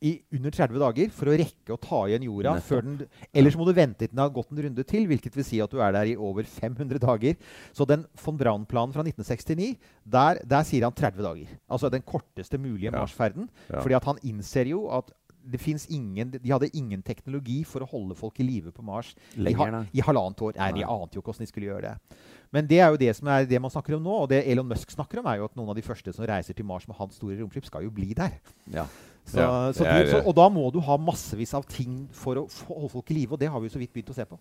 i 0.00 0.14
under 0.32 0.54
30 0.54 0.80
dager 0.80 1.10
for 1.12 1.28
å 1.28 1.36
rekke 1.36 1.74
å 1.74 1.80
ta 1.80 2.00
igjen 2.08 2.24
jorda. 2.24 2.54
Før 2.64 2.84
den, 2.86 2.96
ellers 3.36 3.56
må 3.58 3.66
du 3.68 3.74
vente 3.76 4.06
til 4.06 4.12
den 4.14 4.22
har 4.22 4.32
gått 4.32 4.52
en 4.54 4.62
runde 4.64 4.84
til, 4.88 5.06
hvilket 5.10 5.36
vil 5.36 5.46
si 5.46 5.60
at 5.60 5.72
du 5.72 5.80
er 5.84 5.92
der 5.96 6.12
i 6.12 6.16
over 6.16 6.48
500 6.48 7.02
dager. 7.02 7.36
Så 7.76 7.84
den 7.88 8.06
von 8.22 8.38
Braun-planen 8.40 8.96
fra 8.96 9.04
1969, 9.04 9.74
der, 10.08 10.40
der 10.48 10.64
sier 10.68 10.88
han 10.88 10.96
30 10.96 11.26
dager. 11.26 11.56
Altså 11.68 11.92
den 11.92 12.04
korteste 12.06 12.60
mulige. 12.60 12.92
Mars-ferden. 12.94 13.50
Ja. 13.68 13.80
Fordi 13.80 13.98
at 13.98 14.08
han 14.08 14.22
innser 14.26 14.72
jo 14.72 14.86
at 14.94 15.12
det 15.50 15.86
ingen, 15.88 16.30
de 16.30 16.50
hadde 16.52 16.68
ingen 16.76 17.02
teknologi 17.02 17.62
for 17.64 17.82
å 17.82 17.88
holde 17.88 18.14
folk 18.14 18.38
i 18.40 18.44
live 18.44 18.72
på 18.72 18.82
Mars 18.84 19.14
i, 19.34 19.40
Lenger, 19.40 19.72
ha, 19.72 19.84
i 19.92 20.02
halvannet 20.04 20.42
år. 20.42 20.56
Nei, 20.58 20.72
De 20.76 20.84
ante 20.84 21.16
jo 21.16 21.22
ikke 21.22 21.32
hvordan 21.32 21.46
de 21.46 21.50
skulle 21.50 21.70
gjøre 21.70 21.90
det. 21.90 22.18
Men 22.52 22.66
det 22.66 22.80
er 22.82 22.90
jo 22.90 23.00
det 23.00 23.14
som 23.16 23.30
er 23.30 23.46
det 23.48 23.60
man 23.62 23.72
snakker 23.72 23.96
om 23.96 24.04
nå. 24.04 24.16
Og 24.24 24.28
det 24.32 24.42
Elon 24.50 24.68
Musk 24.68 24.90
snakker 24.92 25.20
om, 25.20 25.30
er 25.30 25.40
jo 25.40 25.48
at 25.48 25.56
noen 25.56 25.72
av 25.72 25.78
de 25.78 25.86
første 25.86 26.12
som 26.12 26.26
reiser 26.28 26.56
til 26.56 26.66
Mars 26.68 26.86
med 26.90 26.98
hans 26.98 27.16
store 27.18 27.38
romskip, 27.40 27.66
skal 27.68 27.86
jo 27.86 27.94
bli 27.94 28.12
der. 28.18 28.36
Ja. 28.74 28.86
Så, 29.30 29.38
Ja, 29.40 29.72
så 29.72 29.84
du, 29.86 30.10
så, 30.10 30.22
og 30.26 30.34
da 30.36 30.48
må 30.52 30.64
du 30.74 30.80
ha 30.82 30.96
massevis 30.98 31.52
av 31.54 31.66
ting 31.70 32.08
for 32.16 32.40
å 32.42 32.46
holde 32.68 32.90
folk 32.96 33.12
i 33.14 33.20
live, 33.20 33.36
og 33.36 33.40
det 33.42 33.50
har 33.52 33.62
vi 33.62 33.70
jo 33.70 33.76
så 33.76 33.82
vidt 33.82 33.92
begynt 33.94 34.10
å 34.10 34.16
se 34.16 34.26
på. 34.26 34.38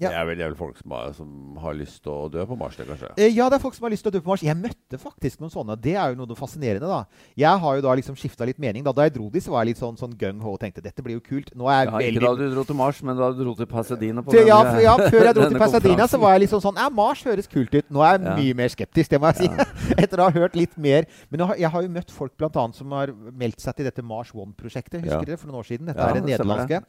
Ja. 0.00 0.08
Det, 0.10 0.16
er 0.18 0.24
vel, 0.26 0.36
det 0.38 0.44
er 0.44 0.48
vel 0.50 0.58
folk 0.58 0.76
som 0.80 0.90
har, 0.90 1.12
som 1.14 1.56
har 1.62 1.74
lyst 1.78 2.00
til 2.02 2.10
å 2.10 2.28
dø 2.32 2.42
på 2.50 2.56
Mars, 2.58 2.74
det, 2.76 2.86
kanskje? 2.88 3.12
Eh, 3.16 3.28
Ja, 3.30 3.46
det 3.48 3.56
er 3.60 3.62
folk 3.62 3.74
som 3.76 3.84
har 3.86 3.92
lyst 3.94 4.02
til 4.02 4.10
å 4.10 4.14
dø 4.16 4.20
på 4.24 4.32
Mars. 4.32 4.42
Jeg 4.42 4.56
møtte 4.58 4.98
faktisk 4.98 5.38
noen 5.40 5.52
sånne. 5.54 5.76
Det 5.80 5.94
er 5.94 6.10
jo 6.14 6.18
noe 6.18 6.34
fascinerende, 6.34 6.88
da. 6.90 7.04
Jeg 7.38 7.60
har 7.62 7.76
jo 7.78 7.84
da 7.86 7.94
liksom 7.94 8.16
skifta 8.18 8.44
litt 8.48 8.58
mening. 8.58 8.82
Da, 8.82 8.90
da 8.92 9.06
jeg 9.06 9.14
dro 9.14 9.28
dit, 9.30 9.44
så 9.44 9.52
var 9.54 9.62
jeg 9.62 9.70
litt 9.74 9.78
sånn, 9.82 9.94
sånn 10.00 10.16
gung 10.18 10.40
ho 10.42 10.54
og 10.56 10.58
tenkte 10.60 10.82
dette 10.82 11.02
blir 11.06 11.14
jo 11.20 11.22
kult. 11.22 11.52
Nå 11.54 11.70
er 11.70 11.84
jeg 11.84 11.92
Ja, 11.94 12.00
ikke 12.10 12.24
da 12.26 12.32
du 12.42 12.54
dro 12.56 12.64
til 12.66 12.74
Mars, 12.80 13.02
men 13.06 13.16
da 13.16 13.30
du 13.30 13.44
dro 13.44 13.54
til 13.54 13.66
Pasadena. 13.70 14.22
På 14.26 14.34
Før- 14.34 14.46
ja, 14.50 14.58
denne- 14.66 14.82
ja, 14.82 14.96
før 14.98 15.24
jeg 15.30 15.34
dro 15.38 15.48
til 15.48 15.58
Pasadena, 15.64 16.08
så 16.10 16.18
var 16.18 16.34
jeg 16.34 16.48
liksom 16.48 16.60
sånn 16.66 16.76
Ja, 16.82 16.88
Mars 16.90 17.22
høres 17.22 17.46
kult 17.46 17.74
ut. 17.78 17.86
Nå 17.94 18.02
er 18.02 18.18
jeg 18.18 18.26
Ja. 18.26 18.34
mye 18.42 18.54
mer 18.64 18.68
skeptisk, 18.74 19.08
det 19.14 19.20
må 19.22 19.30
jeg 19.30 19.46
si. 19.46 19.48
Etter 20.02 20.18
å 20.18 20.26
ha 20.26 20.34
hørt 20.34 20.56
litt 20.58 20.74
mer. 20.76 21.06
Men 21.30 21.38
jeg 21.44 21.46
har, 21.46 21.56
jeg 21.56 21.70
har 21.70 21.82
jo 21.86 21.88
møtt 22.00 22.10
folk 22.10 22.34
blant 22.36 22.56
annet 22.56 22.74
som 22.74 22.90
har 22.98 23.14
meldt 23.30 23.60
seg 23.62 23.76
til 23.78 23.84
dette 23.86 24.02
Mars 24.02 24.34
One-prosjektet. 24.34 25.00
Husker 25.06 25.22
Ja. 25.22 25.24
dere 25.24 25.36
for 25.38 25.46
noen 25.52 25.62
år 25.62 25.70
siden? 25.70 25.86
Dette 25.86 26.02
Ja, 26.02 26.10
er 26.10 26.18
det 26.18 26.26
nederlandske. 26.26 26.82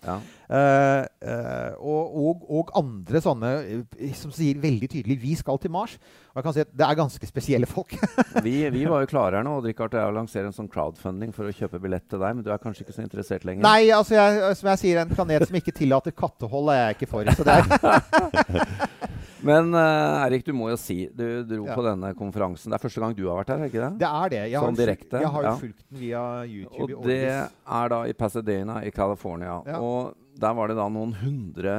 Eh, 0.49 1.05
eh, 1.21 1.73
og, 1.79 2.17
og, 2.17 2.45
og 2.49 2.71
andre 2.75 2.94
sånne 3.25 3.51
eh, 3.63 4.13
som 4.17 4.31
sier 4.33 4.59
veldig 4.61 4.89
tydelig 4.91 5.17
'vi 5.21 5.35
skal 5.35 5.59
til 5.59 5.71
Mars'. 5.71 5.97
Og 6.33 6.39
jeg 6.39 6.43
kan 6.43 6.53
si 6.53 6.63
at 6.65 6.71
det 6.75 6.85
er 6.87 6.95
ganske 6.95 7.27
spesielle 7.27 7.65
folk. 7.65 7.95
Vi, 8.45 8.69
vi 8.69 8.83
var 8.85 9.01
jo 9.01 9.07
klare 9.07 9.37
her 9.39 9.43
nå, 9.43 9.57
og 9.57 9.65
jeg, 9.65 9.75
å 9.79 10.11
lansere 10.11 10.49
en 10.49 10.53
sånn 10.53 10.67
crowdfunding 10.67 11.31
for 11.33 11.47
å 11.47 11.53
kjøpe 11.55 11.79
billett 11.79 12.03
til 12.09 12.19
deg, 12.19 12.35
men 12.35 12.43
du 12.43 12.51
er 12.51 12.59
kanskje 12.59 12.83
ikke 12.83 12.93
så 12.93 13.05
interessert 13.05 13.45
lenger? 13.47 13.63
Nei, 13.63 13.89
altså 13.95 14.17
jeg, 14.17 14.57
som 14.59 14.69
jeg 14.69 14.81
sier, 14.81 14.99
en 14.99 15.09
planet 15.15 15.47
som 15.47 15.55
ikke 15.55 15.71
tillater 15.71 16.11
kattehold, 16.11 16.69
er 16.73 16.81
jeg 16.89 16.97
ikke 16.99 17.11
for. 17.13 17.31
Så 17.31 17.47
det 17.47 17.55
er, 17.55 18.85
Men 19.45 19.73
uh, 19.75 20.25
Erik, 20.25 20.45
du 20.45 20.53
må 20.57 20.71
jo 20.71 20.77
si 20.79 21.05
Du 21.13 21.25
dro 21.45 21.67
Ja. 21.67 21.75
på 21.77 21.83
denne 21.85 22.11
konferansen. 22.17 22.71
Det 22.71 22.79
er 22.79 22.83
første 22.85 23.01
gang 23.03 23.15
du 23.17 23.25
har 23.27 23.39
vært 23.41 23.53
her, 23.53 23.63
er 23.63 23.71
ikke 23.71 23.83
det? 23.83 23.91
det 24.01 24.09
er 24.09 24.33
det. 24.33 24.43
Jeg 24.51 24.63
Sånn 24.65 24.79
direkte, 24.79 25.21
jeg 25.21 25.33
har 25.35 25.45
jo 25.45 25.49
ja. 25.49 25.55
fulgt 25.61 25.83
den 25.83 25.99
via 26.01 26.23
YouTube 26.45 26.97
Og 26.97 27.09
det 27.09 27.19
er 27.29 27.91
da 27.93 27.99
i 28.09 28.15
Pasadena 28.17 28.79
i 28.85 28.91
California. 28.95 29.59
Ja. 29.67 29.81
Og 29.81 30.15
der 30.41 30.57
var 30.57 30.71
det 30.71 30.77
da 30.79 30.87
noen 30.91 31.13
hundre 31.21 31.75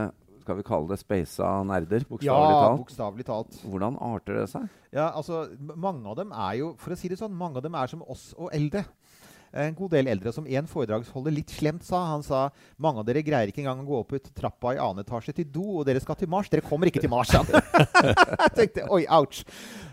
skal 0.47 0.61
vi 0.61 0.67
kalle 0.67 0.89
det 0.95 1.01
speisa 1.03 1.51
nerder, 1.67 2.05
Ja, 2.07 2.09
bokstavelig 2.15 2.57
talt. 2.63 2.81
bokstavelig 2.85 3.27
talt. 3.27 3.59
Hvordan 3.67 3.99
arter 3.99 4.39
det 4.41 4.47
seg? 4.55 4.69
Ja, 4.95 5.11
altså, 5.19 5.43
mange 5.75 6.07
av 6.09 6.17
dem 6.23 6.31
er 6.33 6.55
jo, 6.63 6.71
for 6.79 6.95
å 6.95 6.99
si 7.01 7.11
det 7.11 7.19
sånn, 7.21 7.35
mange 7.37 7.59
av 7.59 7.67
dem 7.67 7.75
er 7.77 7.91
som 7.91 8.05
oss 8.07 8.31
og 8.39 8.55
eldre. 8.55 8.85
En 9.57 9.73
god 9.79 9.93
del 9.95 10.09
eldre. 10.13 10.33
Som 10.37 10.45
en 10.47 10.67
foredragsholder 10.69 11.33
litt 11.33 11.49
slemt 11.55 11.85
sa. 11.87 12.03
Han 12.11 12.23
sa 12.27 12.51
mange 12.83 13.01
av 13.01 13.07
dere 13.09 13.23
greier 13.25 13.49
ikke 13.49 13.63
engang 13.63 13.85
å 13.85 13.89
gå 13.89 14.01
opp 14.03 14.13
ut 14.19 14.27
trappa 14.37 14.75
i 14.75 14.81
annen 14.83 15.01
etasje 15.01 15.33
til 15.39 15.47
do, 15.49 15.63
og 15.81 15.87
dere 15.89 16.03
skal 16.03 16.19
til 16.21 16.29
Mars. 16.29 16.51
Dere 16.53 16.65
kommer 16.67 16.91
ikke 16.91 17.01
til 17.01 17.09
Mars, 17.13 17.31
sa 17.33 17.41
han. 17.41 17.63
Jeg 18.43 18.53
tenkte 18.59 18.85
oi, 18.93 19.07
ouch. 19.17 19.45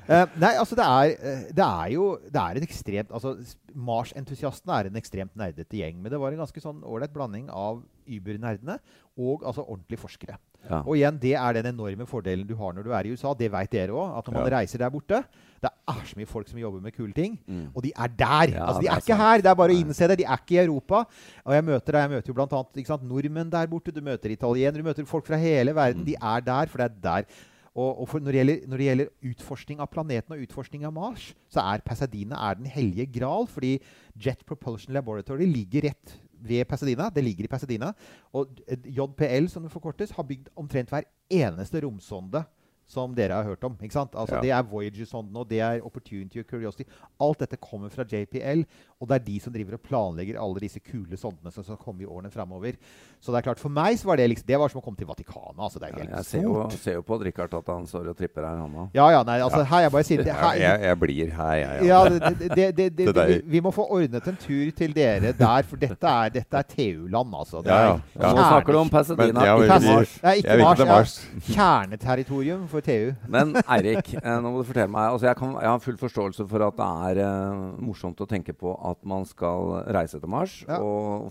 Eh, 0.08 0.26
nei, 0.42 0.54
altså 0.60 0.76
det 0.76 0.86
er, 0.86 1.12
eh, 1.16 1.44
det 1.56 1.64
er 1.66 1.92
jo 1.96 2.08
det 2.26 2.42
er 2.42 2.58
en 2.60 2.66
ekstremt 2.68 3.12
altså 3.16 3.38
Mars-entusiastene 3.74 4.76
er 4.80 4.90
en 4.90 5.00
ekstremt 5.00 5.36
nerdete 5.40 5.80
gjeng. 5.80 6.00
Men 6.02 6.12
det 6.14 6.20
var 6.22 6.34
en 6.34 6.42
ganske 6.44 6.62
sånn 6.64 6.82
ålreit 6.86 7.14
blanding 7.16 7.48
av 7.50 7.82
übernerdene 8.10 8.80
og 9.18 9.46
altså 9.48 9.64
ordentlige 9.64 10.02
forskere. 10.02 10.36
Ja. 10.64 10.80
Og 10.88 10.96
igjen, 10.96 11.18
det 11.20 11.34
er 11.36 11.58
den 11.58 11.74
enorme 11.74 12.06
fordelen 12.08 12.48
du 12.48 12.54
har 12.56 12.72
når 12.76 12.86
du 12.88 12.92
er 12.96 13.08
i 13.08 13.12
USA. 13.16 13.34
Det 13.36 13.50
vet 13.52 13.72
dere 13.74 13.96
òg. 13.96 14.14
At 14.18 14.28
når 14.28 14.34
man 14.38 14.46
Ja. 14.48 14.60
reiser 14.60 14.80
der 14.80 14.90
borte 14.90 15.24
Det 15.64 15.72
er 15.88 16.02
så 16.04 16.18
mye 16.18 16.28
folk 16.28 16.48
som 16.50 16.60
jobber 16.60 16.82
med 16.82 16.92
kule 16.94 17.14
ting. 17.14 17.40
Mm. 17.48 17.70
Og 17.76 17.84
de 17.84 17.92
er 17.96 18.08
der! 18.08 18.52
Ja, 18.52 18.66
altså, 18.68 18.82
de 18.82 18.88
er, 18.88 18.92
er 18.92 18.96
ikke 19.00 19.16
sant. 19.16 19.20
her. 19.22 19.38
Det 19.38 19.46
er 19.52 19.56
bare 19.56 19.72
å 19.72 19.80
innse 19.80 20.08
det. 20.10 20.18
De 20.20 20.26
er 20.26 20.38
ikke 20.38 20.56
i 20.58 20.66
Europa. 20.66 21.06
Og 21.46 21.54
jeg 21.54 21.64
møter, 21.64 22.00
jeg 22.00 22.10
møter 22.10 22.28
jo 22.28 22.34
blant 22.34 22.52
annet 22.54 22.88
sant, 22.88 23.04
nordmenn 23.04 23.50
der 23.50 23.68
borte. 23.68 23.92
Du 23.96 24.02
møter 24.02 24.30
italienere. 24.32 24.84
Du 24.84 24.84
møter 24.84 25.06
folk 25.08 25.26
fra 25.26 25.38
hele 25.40 25.74
verden. 25.74 26.02
Mm. 26.04 26.06
De 26.06 26.16
er 26.20 26.42
der, 26.42 26.66
for 26.68 26.78
det 26.78 26.92
er 26.92 27.00
der. 27.04 27.26
Og, 27.74 28.04
og 28.04 28.22
når, 28.22 28.30
det 28.30 28.40
gjelder, 28.40 28.66
når 28.70 28.78
det 28.78 28.88
gjelder 28.88 29.32
utforskning 29.32 29.80
av 29.82 29.90
planeten 29.90 30.36
og 30.36 30.44
utforskning 30.46 30.86
av 30.86 30.94
Mars, 30.94 31.32
så 31.50 31.64
er 31.72 31.82
Pasadena 31.86 32.38
er 32.50 32.60
den 32.60 32.70
hellige 32.70 33.08
gral. 33.16 33.48
Fordi 33.50 33.80
Jet 34.14 34.46
Propulsion 34.46 34.94
Laboratory 34.94 35.48
ligger 35.50 35.90
rett 35.90 36.18
ved 36.44 36.68
Pasadena. 36.70 37.10
Det 37.10 37.24
ligger 37.26 37.48
i 37.48 37.52
Pasadena. 37.52 37.94
Og 38.38 38.60
eh, 38.68 38.90
JPL, 38.94 39.50
som 39.50 39.66
det 39.66 39.74
forkortes, 39.74 40.14
har 40.14 40.28
bygd 40.30 40.52
omtrent 40.60 40.94
hver 40.94 41.10
eneste 41.34 41.82
romsonde 41.86 42.44
som 42.88 43.14
dere 43.16 43.34
har 43.34 43.44
hørt 43.48 43.64
om. 43.64 43.76
ikke 43.82 43.94
sant? 43.94 44.12
Altså 44.16 44.36
Ja. 44.36 44.42
Det 44.42 44.52
er 44.52 44.64
Voyager-sonden, 44.64 45.36
og 45.38 45.48
det 45.50 45.60
er 45.62 45.80
Opportunity 45.86 46.40
og 46.40 46.46
Curiosity. 46.50 46.84
Alt 47.22 47.40
dette 47.40 47.58
kommer 47.58 47.90
fra 47.90 48.04
JPL, 48.04 48.64
og 49.02 49.08
det 49.10 49.16
er 49.16 49.24
de 49.26 49.40
som 49.40 49.54
driver 49.54 49.74
og 49.74 49.82
planlegger 49.82 50.40
alle 50.42 50.60
disse 50.60 50.80
kule 50.80 51.18
sondene 51.18 51.52
som 51.52 51.64
skal 51.64 51.78
komme 51.78 52.02
i 52.04 52.06
årene 52.06 52.30
framover. 52.32 52.74
Så 53.22 53.32
det 53.32 53.38
er 53.40 53.48
klart, 53.48 53.60
for 53.60 53.70
meg 53.70 53.98
så 54.00 54.06
var 54.08 54.16
det 54.18 54.30
liksom 54.30 54.46
Det 54.48 54.60
var 54.60 54.70
som 54.70 54.82
å 54.82 54.84
komme 54.84 54.98
til 54.98 55.08
Vatikanet. 55.08 55.58
altså 55.60 55.80
Det 55.80 55.90
er 55.90 55.98
helt 55.98 56.10
Ja, 56.10 56.16
jeg 56.18 56.26
ser 56.26 56.42
jo, 56.44 56.70
ser 56.70 56.94
jo 56.94 57.02
på 57.02 57.18
Richard 57.24 57.54
at 57.54 57.68
han 57.68 57.88
står 57.88 58.10
og 58.10 58.18
tripper 58.18 58.44
her, 58.46 58.58
han 58.58 58.72
òg. 58.76 58.90
Ja, 58.94 59.10
ja, 59.12 59.24
nei, 59.24 59.40
altså 59.42 59.64
her 59.64 59.80
jeg 59.82 59.92
bare 59.92 60.04
sier 60.04 60.18
det, 60.24 60.28
Ja, 60.28 60.34
her, 60.34 60.54
jeg, 60.60 60.82
jeg 60.84 61.00
blir 61.00 61.32
her, 61.32 61.54
jeg. 61.56 61.86
ja, 61.88 62.04
ja 62.04 62.10
det, 62.10 62.40
det, 62.40 62.76
det, 62.78 62.98
det, 62.98 63.16
Det 63.16 63.28
vi, 63.32 63.42
vi 63.46 63.60
må 63.62 63.72
få 63.72 63.88
ordnet 63.90 64.28
en 64.28 64.36
tur 64.38 64.72
til 64.76 64.94
dere 64.94 65.32
der, 65.34 65.64
for 65.64 65.78
dette 65.78 66.08
er, 66.08 66.30
dette 66.30 66.58
er 66.58 66.64
TU-land, 66.64 67.34
altså. 67.34 67.62
Det 67.64 67.72
er 67.72 67.84
ja. 67.88 68.00
Ja. 68.20 68.34
Nå 68.34 68.44
snakker 68.44 68.72
du 68.74 68.78
om 68.80 68.88
Men 68.88 68.92
Pasadena, 68.92 69.46
jeg 69.46 69.56
vil 69.56 69.64
ikke 69.72 69.80
Mars. 69.96 70.20
Nei, 70.24 70.36
ikke 70.38 70.58
Mars. 70.64 70.80
ja. 70.80 70.86
Mars. 70.86 71.14
Kjerneterritorium 71.48 72.68
for 72.74 72.84
TU. 72.86 73.14
Men 73.32 73.54
Eirik, 73.64 74.14
eh, 74.20 74.38
nå 74.42 74.52
må 74.52 74.62
du 74.64 74.68
fortelle 74.68 74.92
meg 74.92 75.12
altså 75.14 75.30
jeg, 75.30 75.38
kan, 75.40 75.54
jeg 75.62 75.70
har 75.72 75.82
full 75.84 75.98
forståelse 76.02 76.46
for 76.52 76.66
at 76.68 76.78
det 76.82 76.92
er 77.10 77.22
eh, 77.24 77.64
morsomt 77.86 78.22
å 78.26 78.28
tenke 78.30 78.56
på 78.58 78.74
at 78.90 79.04
man 79.08 79.26
skal 79.30 79.84
reise 79.94 80.20
til 80.20 80.32
Mars 80.34 80.60
Ja. 80.68 80.80
og 80.84 81.30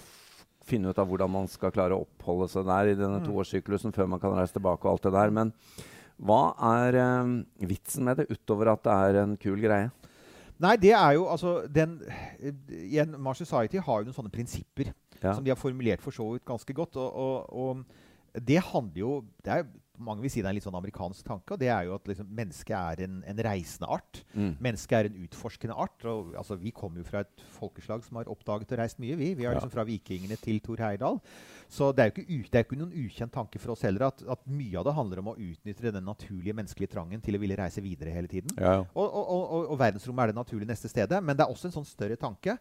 finne 0.62 0.92
ut 0.94 0.98
av 1.02 1.08
hvordan 1.10 1.30
man 1.34 1.48
skal 1.50 1.72
klare 1.74 1.96
å 1.96 2.04
oppholde 2.06 2.46
seg 2.52 2.64
der 2.68 2.92
i 2.92 2.98
denne 2.98 3.18
Mm. 3.20 3.26
toårssyklusen 3.26 3.92
før 3.92 4.06
man 4.14 4.20
kan 4.22 4.36
reise 4.38 4.54
tilbake 4.54 4.86
og 4.86 4.92
alt 4.94 5.02
det 5.08 5.12
der. 5.16 5.30
Men 5.34 5.50
hva 6.22 6.54
er 6.86 6.94
eh, 7.02 7.32
vitsen 7.66 8.06
med 8.06 8.20
det, 8.22 8.28
utover 8.30 8.70
at 8.72 8.84
det 8.86 8.92
er 8.94 9.18
en 9.24 9.36
kul 9.42 9.58
greie? 9.60 9.90
Nei, 10.62 10.76
det 10.78 10.92
er 10.94 11.16
jo 11.16 11.24
altså 11.26 11.64
den, 11.66 11.96
igjen, 12.70 13.16
Mars 13.18 13.40
Society 13.42 13.80
har 13.82 14.00
jo 14.02 14.06
noen 14.06 14.14
sånne 14.20 14.30
prinsipper 14.30 14.92
Ja. 15.22 15.34
som 15.34 15.42
de 15.44 15.50
har 15.50 15.58
formulert 15.58 16.00
for 16.02 16.14
så 16.14 16.24
vidt 16.32 16.44
ganske 16.46 16.74
godt. 16.74 16.96
Og, 16.96 17.10
og, 17.10 17.52
og 17.52 18.42
det 18.46 18.60
handler 18.70 19.00
jo 19.02 19.10
det 19.42 19.52
er, 19.56 19.66
Mange 20.00 20.24
vil 20.24 20.30
si 20.32 20.40
det 20.40 20.46
er 20.48 20.54
en 20.54 20.56
litt 20.56 20.64
sånn 20.64 20.78
amerikansk 20.78 21.26
tanke, 21.26 21.52
og 21.52 21.60
det 21.60 21.68
er 21.68 21.84
jo 21.84 21.94
at 21.98 22.06
liksom, 22.08 22.28
mennesket 22.32 22.72
er 22.78 23.02
en, 23.04 23.18
en 23.28 23.42
reisende 23.44 23.90
art. 23.92 24.22
Mm. 24.32 24.54
Mennesket 24.64 24.96
er 24.96 25.08
en 25.10 25.18
utforskende 25.26 25.76
art. 25.76 26.04
og 26.08 26.32
altså, 26.38 26.56
Vi 26.56 26.72
kommer 26.72 27.02
jo 27.02 27.04
fra 27.04 27.20
et 27.26 27.44
folkeslag 27.58 28.04
som 28.06 28.16
har 28.16 28.30
oppdaget 28.32 28.72
og 28.72 28.80
reist 28.80 28.98
mye. 29.02 29.16
Vi 29.20 29.34
Vi 29.34 29.44
er 29.44 29.52
Ja. 29.52 29.58
liksom 29.58 29.70
fra 29.70 29.84
vikingene 29.84 30.36
til 30.40 30.60
Thor 30.64 30.80
Heyerdahl. 30.80 31.20
Så 31.68 31.92
det 31.92 32.02
er 32.02 32.10
jo 32.10 32.14
ikke, 32.22 32.50
det 32.50 32.58
er 32.58 32.64
ikke 32.64 32.78
noen 32.80 32.96
ukjent 33.04 33.32
tanke 33.32 33.60
for 33.60 33.72
oss 33.72 33.82
heller 33.82 34.06
at, 34.08 34.22
at 34.28 34.46
mye 34.46 34.76
av 34.80 34.84
det 34.84 34.94
handler 34.96 35.18
om 35.20 35.30
å 35.32 35.36
utnytte 35.36 35.92
den 35.92 36.04
naturlige 36.04 36.56
menneskelige 36.56 36.92
trangen 36.92 37.20
til 37.20 37.36
å 37.36 37.40
ville 37.40 37.56
reise 37.56 37.80
videre 37.84 38.10
hele 38.12 38.28
tiden. 38.28 38.50
Ja, 38.58 38.80
ja. 38.80 38.86
Og, 38.94 39.06
og, 39.06 39.28
og, 39.28 39.70
og, 39.70 39.78
verdensrommet 39.78 40.22
er 40.24 40.32
det 40.32 40.40
naturlige 40.40 40.68
neste 40.72 40.88
stedet. 40.88 41.22
Men 41.22 41.36
det 41.36 41.44
er 41.44 41.52
også 41.52 41.68
en 41.68 41.76
sånn 41.76 41.88
større 41.88 42.16
tanke, 42.16 42.58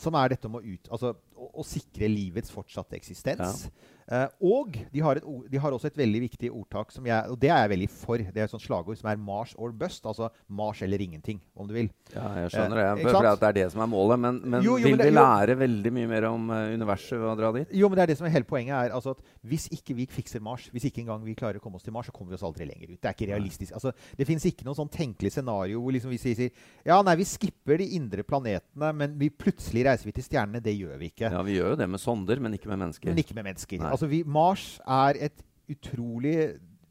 som 0.00 0.16
er 0.16 0.32
dette 0.32 0.48
om 0.48 0.56
å, 0.56 0.62
ut, 0.64 0.88
altså, 0.92 1.14
å, 1.36 1.50
å 1.60 1.64
sikre 1.66 2.08
livets 2.08 2.52
fortsatte 2.52 2.96
eksistens. 2.96 3.66
Eh, 3.68 3.99
og 4.42 4.74
de 4.92 5.00
har, 5.04 5.16
et, 5.20 5.24
de 5.50 5.58
har 5.62 5.70
også 5.72 5.86
et 5.86 5.96
veldig 6.00 6.20
viktig 6.24 6.50
ordtak, 6.50 6.90
som 6.92 7.04
jeg, 7.06 7.30
og 7.30 7.38
det 7.38 7.50
er 7.50 7.60
jeg 7.62 7.70
veldig 7.70 7.88
for. 7.90 8.18
Det 8.18 8.36
er 8.36 8.44
et 8.48 8.50
sånt 8.50 8.62
slagord 8.64 8.96
som 8.98 9.08
er 9.10 9.16
'Mars 9.16 9.54
or 9.56 9.70
bust'. 9.72 10.02
Altså 10.06 10.30
Mars 10.48 10.82
eller 10.82 10.98
ingenting, 10.98 11.40
om 11.56 11.68
du 11.68 11.74
vil. 11.74 11.90
Ja, 12.14 12.28
jeg 12.42 12.50
skjønner 12.50 12.76
Eh, 12.80 12.94
det. 12.96 13.02
Jeg 13.04 13.10
For 13.12 13.26
at 13.26 13.40
det 13.40 13.48
er 13.48 13.52
det 13.64 13.72
som 13.72 13.80
er 13.82 13.86
målet. 13.86 14.18
Men, 14.18 14.40
men 14.44 14.62
Jo, 14.64 14.76
jo, 14.76 14.82
vil 14.84 14.96
men 14.96 14.98
det- 14.98 15.06
vi 15.12 15.14
jo. 15.14 15.20
lære 15.20 15.56
veldig 15.58 15.92
mye 15.92 16.08
mer 16.08 16.24
om 16.26 16.50
eh, 16.50 16.74
universet 16.74 17.18
ved 17.20 17.28
å 17.30 17.36
dra 17.38 17.52
dit? 17.52 17.68
Jo, 17.72 17.88
men 17.88 17.96
det 17.96 18.02
er 18.02 18.06
det 18.06 18.18
som 18.18 18.26
er 18.26 18.30
hele 18.30 18.44
poenget 18.44 18.74
er 18.74 18.90
altså 18.94 19.10
at 19.10 19.18
Hvis 19.46 19.68
ikke 19.70 19.94
vi 19.94 20.06
fikser 20.06 20.40
Mars, 20.40 20.68
hvis 20.72 20.84
ikke 20.90 21.00
engang 21.06 21.24
vi 21.24 21.34
klarer 21.34 21.56
å 21.56 21.60
komme 21.60 21.76
oss 21.76 21.82
til 21.84 21.92
Mars, 21.92 22.06
så 22.06 22.12
kommer 22.12 22.30
vi 22.30 22.34
oss 22.34 22.42
aldri 22.42 22.66
lenger 22.66 22.90
ut. 22.92 23.00
Det 23.00 23.08
er 23.08 23.14
ikke 23.14 23.32
realistisk. 23.32 23.72
Altså, 23.72 23.92
det 24.18 24.26
finnes 24.26 24.44
ikke 24.44 24.64
noe 24.64 24.74
sånn 24.74 24.90
tenkelig 24.90 25.32
scenario 25.32 25.80
hvor 25.80 25.92
liksom 25.92 26.10
vi 26.10 26.18
sier, 26.18 26.34
sier 26.34 26.50
ja, 26.84 27.00
nei, 27.02 27.14
vi 27.16 27.24
skipper 27.24 27.78
de 27.78 27.84
indre 27.96 28.22
planetene, 28.24 28.92
men 28.94 29.18
vi 29.18 29.30
plutselig 29.30 29.84
reiser 29.86 30.04
vi 30.06 30.12
til 30.12 30.24
stjernene. 30.24 30.60
Det 30.62 30.74
gjør 30.78 30.98
vi 30.98 31.10
ikke. 31.10 31.30
Ja, 31.30 31.42
Vi 31.42 31.56
gjør 31.58 31.70
jo 31.70 31.76
det 31.76 31.88
med 31.88 32.00
sonder, 32.00 32.40
men 32.40 32.52
ikke 32.54 32.68
med 32.68 32.78
mennesker. 32.78 33.04
Men 33.06 33.16
ikke 33.18 33.34
med 33.34 33.44
mennesker. 33.44 33.78
Nei. 33.78 33.90
Altså, 34.00 34.08
vi, 34.08 34.22
Mars 34.26 34.80
er 34.88 35.12
et 35.20 35.44
utrolig 35.68 36.48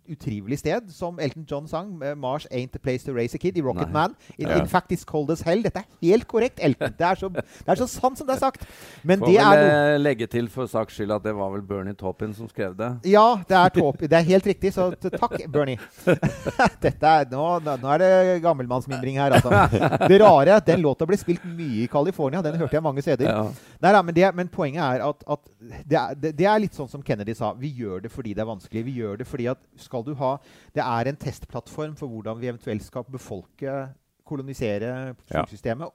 utrivelig 0.09 0.59
sted, 0.59 0.89
som 0.91 1.19
Elton 1.19 1.45
John 1.49 1.67
sang. 1.67 1.93
eh, 2.03 2.15
'Mars 2.15 2.47
ain't 2.51 2.71
the 2.71 2.79
place 2.79 3.05
to 3.05 3.13
raise 3.13 3.35
a 3.35 3.37
kid' 3.39 3.57
i 3.57 3.61
Rocket 3.61 3.87
Nei. 3.87 3.93
Man. 3.93 4.15
In, 4.37 4.47
Ja. 4.49 4.57
in 4.59 4.67
fact, 4.67 4.91
it's 4.91 5.05
cold 5.05 5.31
as 5.31 5.41
hell. 5.41 5.61
Dette 5.63 5.79
er 5.79 5.85
helt 6.01 6.27
korrekt, 6.27 6.59
Elton. 6.61 6.93
Det 6.97 7.05
er 7.07 7.15
så, 7.15 7.29
det 7.29 7.43
er 7.67 7.75
så 7.75 7.87
sant 7.87 8.17
som 8.17 8.27
det 8.27 8.35
er 8.35 8.39
sagt. 8.39 8.65
Men 9.03 9.19
Får 9.19 9.27
det 9.27 9.37
er 9.37 9.49
vel 9.55 9.95
eh, 9.95 9.97
legge 9.99 10.27
til 10.27 10.47
for 10.49 10.65
saks 10.67 10.93
skyld 10.97 11.11
at 11.11 11.23
det 11.23 11.35
var 11.35 11.51
vel 11.53 11.61
Bernie 11.61 11.93
Taupin 11.93 12.33
som 12.33 12.47
skrev 12.49 12.75
det. 12.77 12.89
Ja, 13.11 13.35
det 13.47 13.55
er, 13.57 13.69
Taupin. 13.69 14.09
det 14.09 14.17
er 14.17 14.23
helt 14.23 14.45
riktig. 14.45 14.73
Så 14.73 14.91
takk, 14.99 15.37
Bernie. 15.51 15.77
Dette 16.81 17.05
er, 17.07 17.25
nå, 17.31 17.59
nå 17.63 17.93
er 17.93 17.97
det 18.01 18.41
gammelmannsmimring 18.43 19.17
her, 19.19 19.31
altså. 19.37 20.07
Det 20.09 20.19
rare 20.21 20.59
Den 20.65 20.81
låta 20.83 21.05
ble 21.07 21.17
spilt 21.17 21.43
mye 21.45 21.83
i 21.83 21.87
California. 21.91 22.41
Den 22.41 22.55
hørte 22.59 22.75
jeg 22.77 22.83
mange 22.83 23.01
steder. 23.01 23.29
Ja. 23.29 23.45
Nei, 23.81 24.01
men, 24.01 24.15
det, 24.15 24.29
men 24.35 24.47
poenget 24.51 24.81
er 24.83 25.03
at, 25.07 25.23
at 25.29 25.39
det, 25.85 25.97
er, 25.99 26.13
det, 26.15 26.33
det 26.37 26.45
er 26.49 26.59
litt 26.63 26.75
sånn 26.77 26.89
som 26.91 27.01
Kennedy 27.05 27.33
sa. 27.37 27.53
Vi 27.59 27.71
gjør 27.79 28.01
det 28.05 28.11
fordi 28.11 28.33
det 28.33 28.43
er 28.43 28.49
vanskelig. 28.49 28.85
Vi 28.85 28.95
gjør 28.99 29.17
det 29.21 29.27
fordi 29.27 29.47
at 29.51 29.59
skal 29.79 29.98
du 30.05 30.13
ha 30.15 30.37
Det 30.73 30.83
er 30.83 31.07
en 31.09 31.15
testplattform 31.15 31.95
for 31.95 32.07
hvordan 32.07 32.39
vi 32.39 32.47
eventuelt 32.51 32.83
skal 32.83 33.03
befolke, 33.09 33.89
kolonisere 34.25 35.15
Ja. 35.33 35.43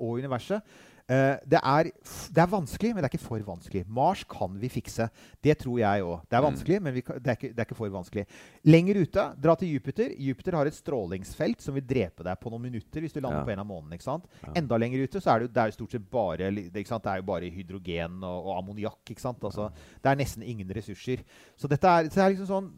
og 0.01 0.19
universet. 0.19 0.63
Uh, 1.05 1.37
det, 1.45 1.61
er, 1.61 1.91
det 2.33 2.39
er 2.41 2.47
vanskelig, 2.49 2.95
men 2.95 3.03
det 3.05 3.11
er 3.11 3.13
ikke 3.19 3.27
for 3.27 3.39
vanskelig. 3.45 3.83
Mars 3.93 4.23
kan 4.25 4.55
vi 4.57 4.71
fikse. 4.73 5.05
Det 5.45 5.59
tror 5.61 5.77
jeg 5.79 6.01
òg. 6.03 6.23
Det 6.31 6.33
er 6.33 6.41
Mm. 6.41 6.47
vanskelig, 6.49 6.79
men 6.83 6.95
vi 6.95 7.01
kan, 7.03 7.19
det, 7.21 7.27
er 7.29 7.37
ikke, 7.37 7.51
det 7.53 7.59
er 7.61 7.65
ikke 7.67 7.77
for 7.77 7.89
vanskelig. 7.93 8.25
Lenger 8.65 9.03
ute, 9.03 9.25
dra 9.37 9.55
til 9.55 9.69
Jupiter. 9.75 10.09
Jupiter 10.19 10.53
har 10.57 10.65
et 10.65 10.73
strålingsfelt 10.73 11.61
som 11.61 11.75
vil 11.75 11.85
drepe 11.85 12.25
deg 12.25 12.41
på 12.41 12.49
noen 12.51 12.63
minutter 12.63 13.01
hvis 13.05 13.13
du 13.13 13.21
lander 13.21 13.41
Ja. 13.41 13.45
på 13.45 13.53
en 13.53 13.59
av 13.59 13.67
månene. 13.67 14.01
Ja. 14.01 14.53
Enda 14.57 14.79
lenger 14.79 15.05
ute 15.05 15.21
så 15.21 15.35
er 15.37 15.39
det, 15.41 15.53
det 15.53 15.61
er 15.67 15.71
stort 15.77 15.91
sett 15.93 16.09
bare, 16.11 16.51
det, 16.51 16.73
ikke 16.73 16.89
sant? 16.89 17.03
det 17.05 17.13
er 17.13 17.17
jo 17.21 17.23
bare 17.29 17.51
hydrogen 17.53 18.25
og, 18.25 18.47
og 18.47 18.59
ammoniakk. 18.65 19.05
Altså, 19.45 19.71
Det 20.03 20.09
er 20.11 20.17
nesten 20.17 20.43
ingen 20.43 20.69
ressurser. 20.73 21.19
Så 21.55 21.69
dette 21.69 21.85
er, 21.87 22.09
så 22.09 22.15
det 22.17 22.25
er 22.25 22.31
liksom 22.31 22.49
sånn 22.49 22.73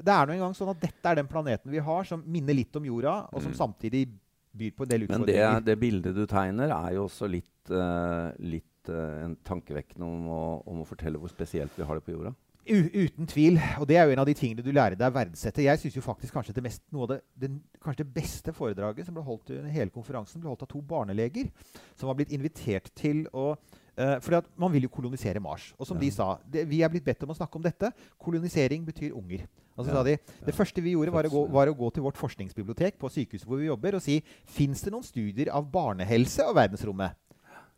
det 0.00 0.12
er 0.14 0.26
nå 0.28 0.36
engang 0.36 0.54
sånn 0.56 0.72
at 0.72 0.80
dette 0.82 1.10
er 1.12 1.18
den 1.20 1.28
planeten 1.30 1.72
vi 1.72 1.82
har, 1.84 2.04
som 2.08 2.22
minner 2.24 2.56
litt 2.56 2.76
om 2.78 2.86
jorda, 2.88 3.28
og 3.32 3.42
som 3.42 3.52
Mm. 3.52 3.58
samtidig 3.60 4.06
byr 4.52 4.72
på 4.76 4.84
en 4.84 4.88
del 4.88 5.04
utfordringer. 5.06 5.50
Men 5.52 5.64
det, 5.64 5.70
det 5.70 5.80
bildet 5.80 6.16
du 6.16 6.24
tegner, 6.26 6.72
er 6.72 6.94
jo 6.96 7.06
også 7.08 7.28
litt, 7.30 7.70
uh, 7.70 8.32
litt 8.38 8.88
uh, 8.92 9.24
en 9.24 9.36
tankevekkende 9.44 10.08
om 10.08 10.26
å, 10.28 10.40
om 10.68 10.80
å 10.82 10.88
fortelle 10.88 11.20
hvor 11.20 11.32
spesielt 11.32 11.72
vi 11.76 11.86
har 11.88 12.00
det 12.00 12.04
på 12.04 12.12
jorda. 12.16 12.34
U 12.62 12.78
uten 12.94 13.26
tvil. 13.26 13.56
Og 13.80 13.88
det 13.90 13.96
er 13.98 14.06
jo 14.06 14.12
en 14.14 14.20
av 14.22 14.26
de 14.28 14.36
tingene 14.38 14.62
du 14.62 14.70
lærer 14.70 14.94
deg 14.94 15.10
å 15.10 15.16
verdsette. 15.16 15.64
Jeg 15.64 15.80
syns 15.82 15.96
faktisk 16.04 16.36
kanskje 16.36 16.54
det, 16.54 16.62
mest, 16.62 16.82
det, 17.10 17.16
det, 17.34 17.50
kanskje 17.82 18.04
det 18.04 18.14
beste 18.14 18.52
foredraget 18.54 19.08
som 19.08 19.16
ble 19.16 19.24
holdt 19.26 19.50
under 19.50 19.72
hele 19.72 19.90
konferansen, 19.90 20.40
ble 20.40 20.52
holdt 20.52 20.62
av 20.62 20.70
to 20.70 20.82
barneleger 20.86 21.50
som 21.96 22.06
var 22.06 22.20
blitt 22.20 22.30
invitert 22.30 22.92
til 22.94 23.24
å 23.34 23.56
uh, 23.98 24.18
fordi 24.20 24.36
at 24.36 24.46
Man 24.58 24.72
vil 24.72 24.82
jo 24.82 24.88
kolonisere 24.88 25.40
Mars. 25.40 25.72
Og 25.78 25.86
som 25.86 25.96
Ja. 25.96 26.00
de 26.00 26.10
sa, 26.10 26.38
det, 26.50 26.68
vi 26.68 26.82
er 26.82 26.88
blitt 26.88 27.04
bedt 27.04 27.22
om 27.24 27.30
å 27.30 27.36
snakke 27.36 27.56
om 27.56 27.62
dette. 27.62 27.92
Kolonisering 28.18 28.84
betyr 28.86 29.12
unger. 29.16 29.46
Og 29.76 29.84
så 29.86 29.88
Ja. 29.88 29.94
sa 29.94 30.02
de, 30.02 30.18
Det 30.44 30.54
første 30.54 30.82
vi 30.82 30.92
gjorde, 30.92 31.12
var 31.12 31.24
å, 31.24 31.30
gå, 31.30 31.50
var 31.50 31.66
å 31.66 31.74
gå 31.76 31.92
til 31.94 32.02
vårt 32.02 32.16
forskningsbibliotek 32.16 32.98
på 32.98 33.08
sykehuset 33.10 33.46
hvor 33.46 33.58
vi 33.58 33.66
jobber, 33.66 33.94
og 33.94 34.02
si 34.02 34.22
fins 34.46 34.82
det 34.82 34.92
noen 34.92 35.02
studier 35.04 35.48
av 35.52 35.70
barnehelse 35.70 36.44
og 36.46 36.54
verdensrommet. 36.56 37.14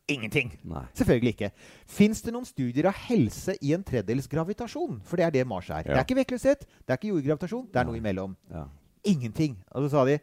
Ingenting. 0.06 0.50
Nei. 0.64 0.82
Selvfølgelig 0.92 1.32
ikke. 1.32 1.50
Fins 1.86 2.20
det 2.20 2.32
noen 2.34 2.44
studier 2.44 2.86
av 2.90 2.92
helse 3.06 3.54
i 3.62 3.72
en 3.72 3.82
tredjedels 3.82 4.26
gravitasjon? 4.28 5.00
For 5.02 5.16
det 5.16 5.24
er 5.24 5.30
det 5.30 5.46
Mars 5.46 5.70
er. 5.70 5.82
Det 5.82 5.96
er 5.96 6.04
ikke 6.04 6.18
vektløshet, 6.18 6.60
det 6.60 6.90
er 6.92 6.98
ikke 6.98 7.08
jordgravitasjon, 7.14 7.70
det 7.72 7.80
er 7.80 7.84
noe 7.88 7.96
imellom. 7.96 8.36
Ja. 8.52 8.66
Ingenting. 9.04 9.56
Og 9.72 9.86
så 9.86 9.90
sa 9.90 10.04
de 10.04 10.18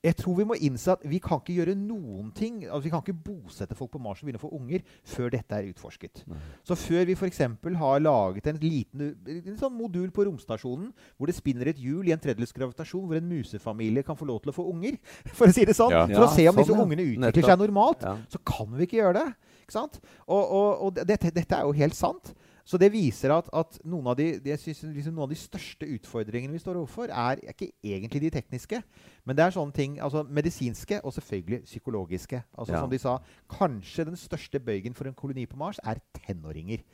jeg 0.00 0.16
tror 0.16 0.36
vi 0.38 0.44
må 0.48 0.56
innse 0.64 0.94
at 0.94 1.02
vi 1.04 1.18
kan 1.20 1.42
ikke 1.42 1.58
gjøre 1.58 1.74
noen 1.76 2.30
ting. 2.32 2.62
altså 2.64 2.86
Vi 2.86 2.92
kan 2.92 3.02
ikke 3.04 3.18
bosette 3.26 3.76
folk 3.76 3.90
på 3.92 4.00
Mars 4.00 4.22
og 4.22 4.26
begynne 4.28 4.40
å 4.40 4.44
få 4.46 4.52
unger 4.56 4.80
før 5.04 5.28
dette 5.34 5.58
er 5.58 5.68
utforsket. 5.68 6.22
Nei. 6.30 6.38
Så 6.64 6.76
før 6.80 7.04
vi 7.04 7.16
f.eks. 7.18 7.42
har 7.82 8.00
laget 8.00 8.48
en 8.48 8.60
liten 8.62 9.02
en 9.28 9.58
sånn 9.60 9.76
modul 9.76 10.08
på 10.16 10.24
romstasjonen 10.24 10.88
hvor 11.18 11.28
det 11.28 11.36
spinner 11.36 11.68
et 11.68 11.82
hjul 11.82 12.08
i 12.08 12.14
en 12.16 12.22
tredjedels 12.22 12.56
gravitasjon, 12.56 13.04
hvor 13.10 13.20
en 13.20 13.28
musefamilie 13.28 14.02
kan 14.06 14.16
få 14.16 14.24
lov 14.30 14.40
til 14.40 14.54
å 14.54 14.56
få 14.56 14.64
unger, 14.72 14.96
for 15.36 15.50
å 15.50 15.52
si 15.52 15.66
det 15.68 15.76
sånn, 15.76 15.92
Ja. 15.92 16.06
for 16.08 16.24
å 16.28 16.32
se 16.32 16.48
om 16.48 16.54
sånn, 16.54 16.62
disse 16.64 16.76
ja. 16.78 16.84
ungene 16.86 17.08
utvikler 17.10 17.52
seg 17.52 17.60
normalt, 17.60 18.02
Ja. 18.08 18.16
så 18.32 18.40
kan 18.40 18.72
vi 18.72 18.88
ikke 18.88 19.02
gjøre 19.02 19.18
det. 19.20 19.26
Ikke 19.66 19.76
sant? 19.76 20.00
Og, 20.26 20.40
og, 20.40 20.70
og 20.86 21.04
dette, 21.04 21.28
dette 21.30 21.60
er 21.60 21.68
jo 21.68 21.76
helt 21.76 21.94
sant. 21.98 22.32
Så 22.70 22.78
det 22.78 22.92
viser 22.94 23.32
at, 23.34 23.48
at 23.56 23.78
noen, 23.82 24.06
av 24.12 24.14
de, 24.20 24.28
liksom 24.46 25.10
noen 25.10 25.24
av 25.24 25.32
de 25.32 25.38
største 25.38 25.88
utfordringene 25.96 26.54
vi 26.54 26.62
står 26.62 26.78
overfor, 26.78 27.10
er 27.10 27.40
ikke 27.50 27.72
egentlig 27.82 28.20
de 28.22 28.30
tekniske, 28.36 28.78
men 29.26 29.38
det 29.38 29.42
er 29.42 29.56
sånne 29.56 29.74
ting, 29.74 29.96
altså 29.98 30.22
medisinske 30.30 31.00
og 31.02 31.16
selvfølgelig 31.16 31.64
psykologiske. 31.66 32.42
Altså 32.54 32.76
Ja. 32.76 32.84
Som 32.84 32.92
de 32.92 33.00
sa, 33.02 33.16
kanskje 33.50 34.06
den 34.06 34.18
største 34.20 34.60
bøygen 34.62 34.94
for 34.94 35.10
en 35.10 35.18
koloni 35.18 35.48
på 35.50 35.58
Mars 35.58 35.82
er 35.82 35.98
tenåringer. 36.14 36.84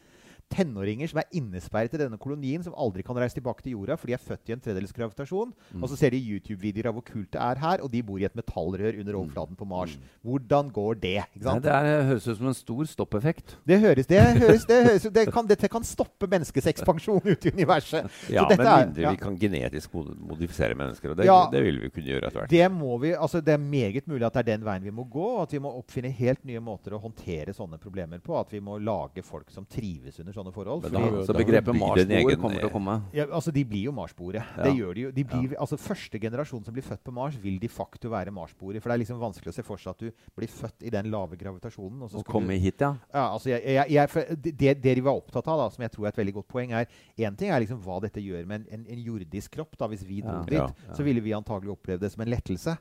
Tenåringer 0.53 1.11
som 1.11 1.19
er 1.21 1.27
innesperret 1.37 1.95
i 1.97 1.99
denne 2.01 2.19
kolonien, 2.23 2.63
som 2.63 2.75
aldri 2.79 3.03
kan 3.07 3.17
reise 3.19 3.35
tilbake 3.37 3.65
til 3.65 3.73
jorda, 3.75 3.97
for 3.99 4.07
de 4.07 4.15
er 4.17 4.23
født 4.23 4.49
i 4.51 4.55
en 4.55 4.61
tredjedels 4.63 4.93
gravitasjon. 4.95 5.51
Mm. 5.75 5.83
Og 5.83 5.91
så 5.91 5.99
ser 5.99 6.15
de 6.15 6.21
YouTube-videoer 6.23 6.89
av 6.91 6.95
hvor 6.99 7.05
kult 7.09 7.31
det 7.35 7.41
er 7.43 7.61
her, 7.63 7.83
og 7.83 7.91
de 7.93 8.03
bor 8.07 8.21
i 8.23 8.27
et 8.29 8.37
metallrør 8.39 9.01
under 9.03 9.19
overflaten 9.19 9.59
på 9.59 9.67
Mars. 9.69 9.97
Hvordan 10.23 10.71
går 10.77 11.01
det? 11.03 11.15
Nei, 11.43 11.57
det 11.65 11.73
er, 11.75 12.05
høres 12.13 12.29
ut 12.31 12.39
som 12.39 12.51
en 12.53 12.57
stor 12.57 12.85
stoppeffekt. 12.93 13.57
Det 13.67 13.81
høres, 13.83 14.07
det 14.11 14.23
høres, 14.23 14.65
det 14.71 14.81
høres 14.87 15.09
det 15.19 15.27
kan, 15.35 15.47
Dette 15.51 15.69
kan 15.73 15.85
stoppe 15.87 16.29
menneskets 16.31 16.71
ekspansjon 16.73 17.21
ut 17.27 17.47
i 17.47 17.53
universet. 17.57 18.07
Ja, 18.31 18.45
Så 18.45 18.49
dette 18.55 18.63
men 18.63 18.71
er- 18.73 18.87
mindre 18.87 19.03
ja. 19.07 19.11
vi 19.17 19.21
kan 19.23 19.37
genetisk 19.41 19.93
modifisere 19.99 20.75
mennesker. 20.79 21.11
Og 21.11 21.17
det, 21.21 21.27
Ja. 21.27 21.41
det 21.53 21.63
vil 21.67 21.81
vi 21.81 21.91
kunne 21.91 22.07
gjøre 22.13 22.27
etter 22.31 22.41
hvert. 22.45 22.51
Det, 22.51 22.71
må 22.73 22.97
vi, 23.03 23.13
altså 23.15 23.41
det 23.45 23.55
er 23.55 23.63
meget 23.63 24.07
mulig 24.07 24.27
at 24.27 24.35
det 24.39 24.45
er 24.47 24.51
den 24.57 24.65
veien 24.67 24.83
vi 24.87 24.91
må 24.95 25.05
gå. 25.11 25.27
og 25.37 25.43
At 25.43 25.53
vi 25.53 25.59
må 25.63 25.75
oppfinne 25.79 26.11
helt 26.13 26.45
nye 26.45 26.61
måter 26.61 26.95
å 26.97 27.03
håndtere 27.03 27.55
sånne 27.57 27.79
problemer 27.83 28.19
på. 28.23 28.39
At 28.39 28.53
vi 28.53 28.61
må 28.61 28.79
lage 28.79 29.23
folk 29.27 29.51
som 29.51 29.65
trives 29.67 30.21
under 30.21 30.36
sånne 30.37 30.53
forhold. 30.55 30.87
Da 30.93 31.03
Så 31.27 31.37
begrepet 31.37 31.77
marsboer 31.77 32.39
kommer 32.41 32.61
til 32.61 32.69
å 32.69 32.73
komme. 32.75 32.97
Ja, 33.17 33.27
altså 33.31 33.55
De 33.55 33.65
blir 33.67 33.89
jo 33.89 33.95
Mars-boere. 33.97 34.43
Ja. 34.45 34.67
Det 34.67 34.75
gjør 34.77 34.95
de 34.97 35.07
jo. 35.07 35.13
De 35.17 35.25
blir, 35.27 35.57
altså 35.61 35.79
Første 35.81 36.21
generasjon 36.21 36.65
som 36.67 36.75
blir 36.77 36.85
født 36.85 37.03
på 37.07 37.15
Mars, 37.15 37.37
vil 37.41 37.59
de 37.63 37.71
facto 37.71 38.11
være 38.13 38.33
Mars-boere. 38.35 38.81
For 38.83 38.91
det 38.91 38.97
er 38.97 39.03
liksom 39.05 39.21
vanskelig 39.23 39.53
å 39.53 39.57
se 39.57 39.65
for 39.67 39.81
seg 39.81 39.95
at 39.95 40.05
du 40.07 40.27
blir 40.37 40.51
født 40.53 40.87
i 40.87 40.93
den 40.93 41.11
lave 41.13 41.39
gravitasjonen. 41.41 42.07
Og 42.07 42.27
komme 42.29 42.59
hit, 42.61 42.81
ja. 42.83 42.93
ja, 43.13 43.25
altså 43.33 43.53
jeg, 43.53 43.63
jeg, 43.77 43.95
jeg, 43.97 44.39
det, 44.47 44.75
det 44.85 44.97
de 44.99 45.05
var 45.05 45.19
opptatt 45.19 45.49
av, 45.53 45.63
da, 45.65 45.69
som 45.73 45.85
jeg 45.87 45.95
tror 45.95 46.09
er 46.09 46.15
et 46.15 46.21
veldig 46.23 46.37
godt 46.41 46.51
poeng, 46.53 46.75
er 46.77 46.89
én 47.17 47.39
ting 47.39 47.53
er 47.53 47.63
liksom 47.65 47.81
hva 47.85 47.99
dette 48.05 48.23
gjør 48.23 48.47
med 48.49 48.65
en, 48.65 48.81
en, 48.81 48.87
en 48.97 49.05
jordisk 49.11 49.57
kropp. 49.57 49.77
da, 49.79 49.89
Hvis 49.93 50.05
vi 50.07 50.21
dro 50.25 50.37
Ja. 50.37 50.45
dit, 50.47 50.57
Ja, 50.57 50.69
ja. 50.89 50.95
så 50.97 51.05
ville 51.07 51.21
vi 51.21 51.33
antagelig 51.37 51.73
oppleve 51.77 52.01
det 52.01 52.13
som 52.13 52.23
en 52.25 52.31
lettelse. 52.33 52.77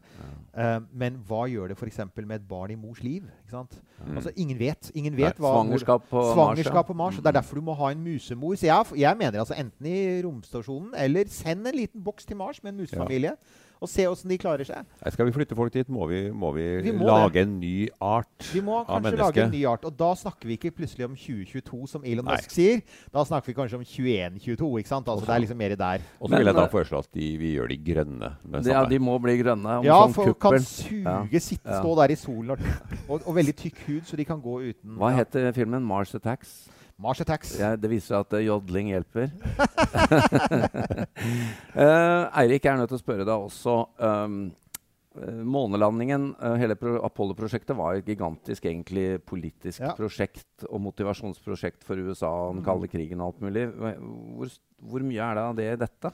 Uh, 0.56 0.80
men 0.92 1.20
hva 1.28 1.46
gjør 1.52 1.72
det 1.72 1.78
f.eks. 1.80 2.02
med 2.16 2.38
et 2.40 2.48
barn 2.48 2.72
i 2.72 2.80
mors 2.80 3.02
liv? 3.04 3.26
Ikke 3.44 3.56
sant? 3.58 3.78
Mm. 4.00 4.18
Altså, 4.18 4.32
ingen 4.36 4.60
vet. 4.60 4.92
Ingen 4.96 5.16
Nei, 5.16 5.32
hva, 5.40 5.52
Svangerskap 5.56 6.08
på 6.10 6.22
Mars. 6.22 6.34
Svangerskap 6.34 6.82
ja. 6.82 6.88
på 6.90 6.98
Mars. 6.98 7.18
og 7.20 7.24
Det 7.24 7.32
er 7.32 7.40
derfor 7.46 7.62
du 7.62 7.66
må 7.66 7.76
ha 7.78 7.92
en 7.94 8.02
musemor. 8.04 8.58
Så 8.58 8.68
jeg, 8.68 8.98
jeg 9.06 9.18
mener 9.22 9.44
altså 9.44 9.58
enten 9.60 9.86
i 9.92 10.00
romstasjonen 10.26 10.96
eller 10.98 11.30
send 11.32 11.68
en 11.70 11.78
liten 11.78 12.04
boks 12.04 12.26
til 12.26 12.38
Mars 12.42 12.64
med 12.64 12.74
en 12.74 12.84
musefamilie. 12.84 13.36
Og 13.84 13.90
se 13.92 14.06
åssen 14.08 14.32
de 14.32 14.38
klarer 14.40 14.64
seg. 14.66 14.86
Nei, 15.04 15.12
Skal 15.12 15.28
vi 15.28 15.34
flytte 15.36 15.56
folk 15.58 15.74
dit, 15.74 15.90
må 15.92 16.06
vi, 16.08 16.22
må 16.32 16.54
vi, 16.56 16.64
Vi 16.86 16.94
må 16.96 17.10
lage 17.10 17.42
en 17.44 17.58
ny 17.60 17.90
art 18.02 18.48
Vi 18.54 18.62
må 18.64 18.78
av 18.80 18.88
kanskje 18.88 19.20
lage 19.20 19.44
en 19.44 19.52
ny 19.52 19.66
art. 19.68 19.84
Og 19.86 19.98
da 20.00 20.14
snakker 20.18 20.48
vi 20.48 20.56
ikke 20.56 20.72
plutselig 20.78 21.06
om 21.06 21.18
2022, 21.20 21.82
som 21.92 22.08
Elon 22.08 22.26
Nei. 22.26 22.38
Musk 22.40 22.56
sier. 22.56 22.80
Da 23.14 23.26
snakker 23.28 23.52
vi 23.52 23.58
kanskje 23.60 23.78
om 23.82 23.84
2122. 23.84 24.70
ikke 24.80 24.94
sant? 24.94 25.12
Altså 25.12 25.28
Det 25.28 25.36
er 25.36 25.44
liksom 25.44 25.60
mer 25.60 25.76
der. 25.82 26.06
Og 26.22 26.32
så 26.32 26.38
vil 26.38 26.50
jeg 26.52 26.58
da 26.58 26.64
eh, 26.64 26.72
foreslå 26.72 27.02
at 27.04 27.12
de, 27.20 27.28
vi 27.44 27.52
gjør 27.58 27.74
de 27.74 27.80
grønne. 27.92 28.32
Med 28.56 28.72
ja, 28.72 28.86
de 28.96 29.02
må 29.12 29.18
bli 29.28 29.36
grønne. 29.44 29.78
Om 29.84 29.90
Ja, 29.90 30.00
sånn 30.06 30.16
for 30.16 30.32
kuppel. 30.32 30.64
kan 30.64 30.70
suge, 30.72 31.44
sitte, 31.44 31.76
Ja. 31.76 31.82
stå 31.84 31.98
der 32.00 32.16
i 32.16 32.20
solen 32.24 32.56
og, 32.56 32.64
og, 33.10 33.20
og 33.28 33.36
veldig 33.36 33.58
tykk 33.60 33.84
hud, 33.90 34.02
så 34.08 34.16
de 34.16 34.26
kan 34.26 34.40
gå 34.42 34.56
uten 34.72 34.96
Hva 34.98 35.12
heter 35.20 35.52
filmen? 35.54 35.84
Mars 35.84 36.16
Attacks? 36.16 36.56
Mars 37.02 37.20
Attacks. 37.22 37.58
Ja, 37.60 37.74
det 37.76 37.90
viser 37.92 38.14
seg 38.14 38.22
at 38.24 38.36
eh, 38.38 38.46
jodling 38.48 38.94
hjelper. 38.94 39.32
uh, 41.76 42.30
Eirik, 42.40 42.64
jeg 42.64 42.72
er 42.72 42.80
nødt 42.80 42.92
til 42.94 43.00
å 43.00 43.02
spørre 43.04 43.26
deg 43.28 43.36
også. 43.36 43.74
Um, 44.00 44.38
månelandingen, 45.48 46.34
hele 46.60 46.76
Apollo-prosjektet, 46.76 47.72
var 47.80 47.96
et 47.96 48.08
gigantisk 48.10 48.66
egentlig 48.68 49.22
politisk 49.24 49.80
Ja. 49.80 49.94
prosjekt 49.96 50.66
og 50.68 50.82
motivasjonsprosjekt 50.84 51.86
for 51.88 51.96
USA 52.04 52.28
og 52.50 52.58
den 52.58 52.66
kalde 52.66 52.90
krigen 52.92 53.22
og 53.24 53.30
alt 53.30 53.46
mulig. 53.46 53.64
Hvor, 53.80 54.52
hvor 54.84 55.06
mye 55.08 55.24
er 55.24 55.38
det 55.40 55.46
av 55.46 55.56
det 55.56 55.68
i 55.72 55.78
dette? 55.86 56.12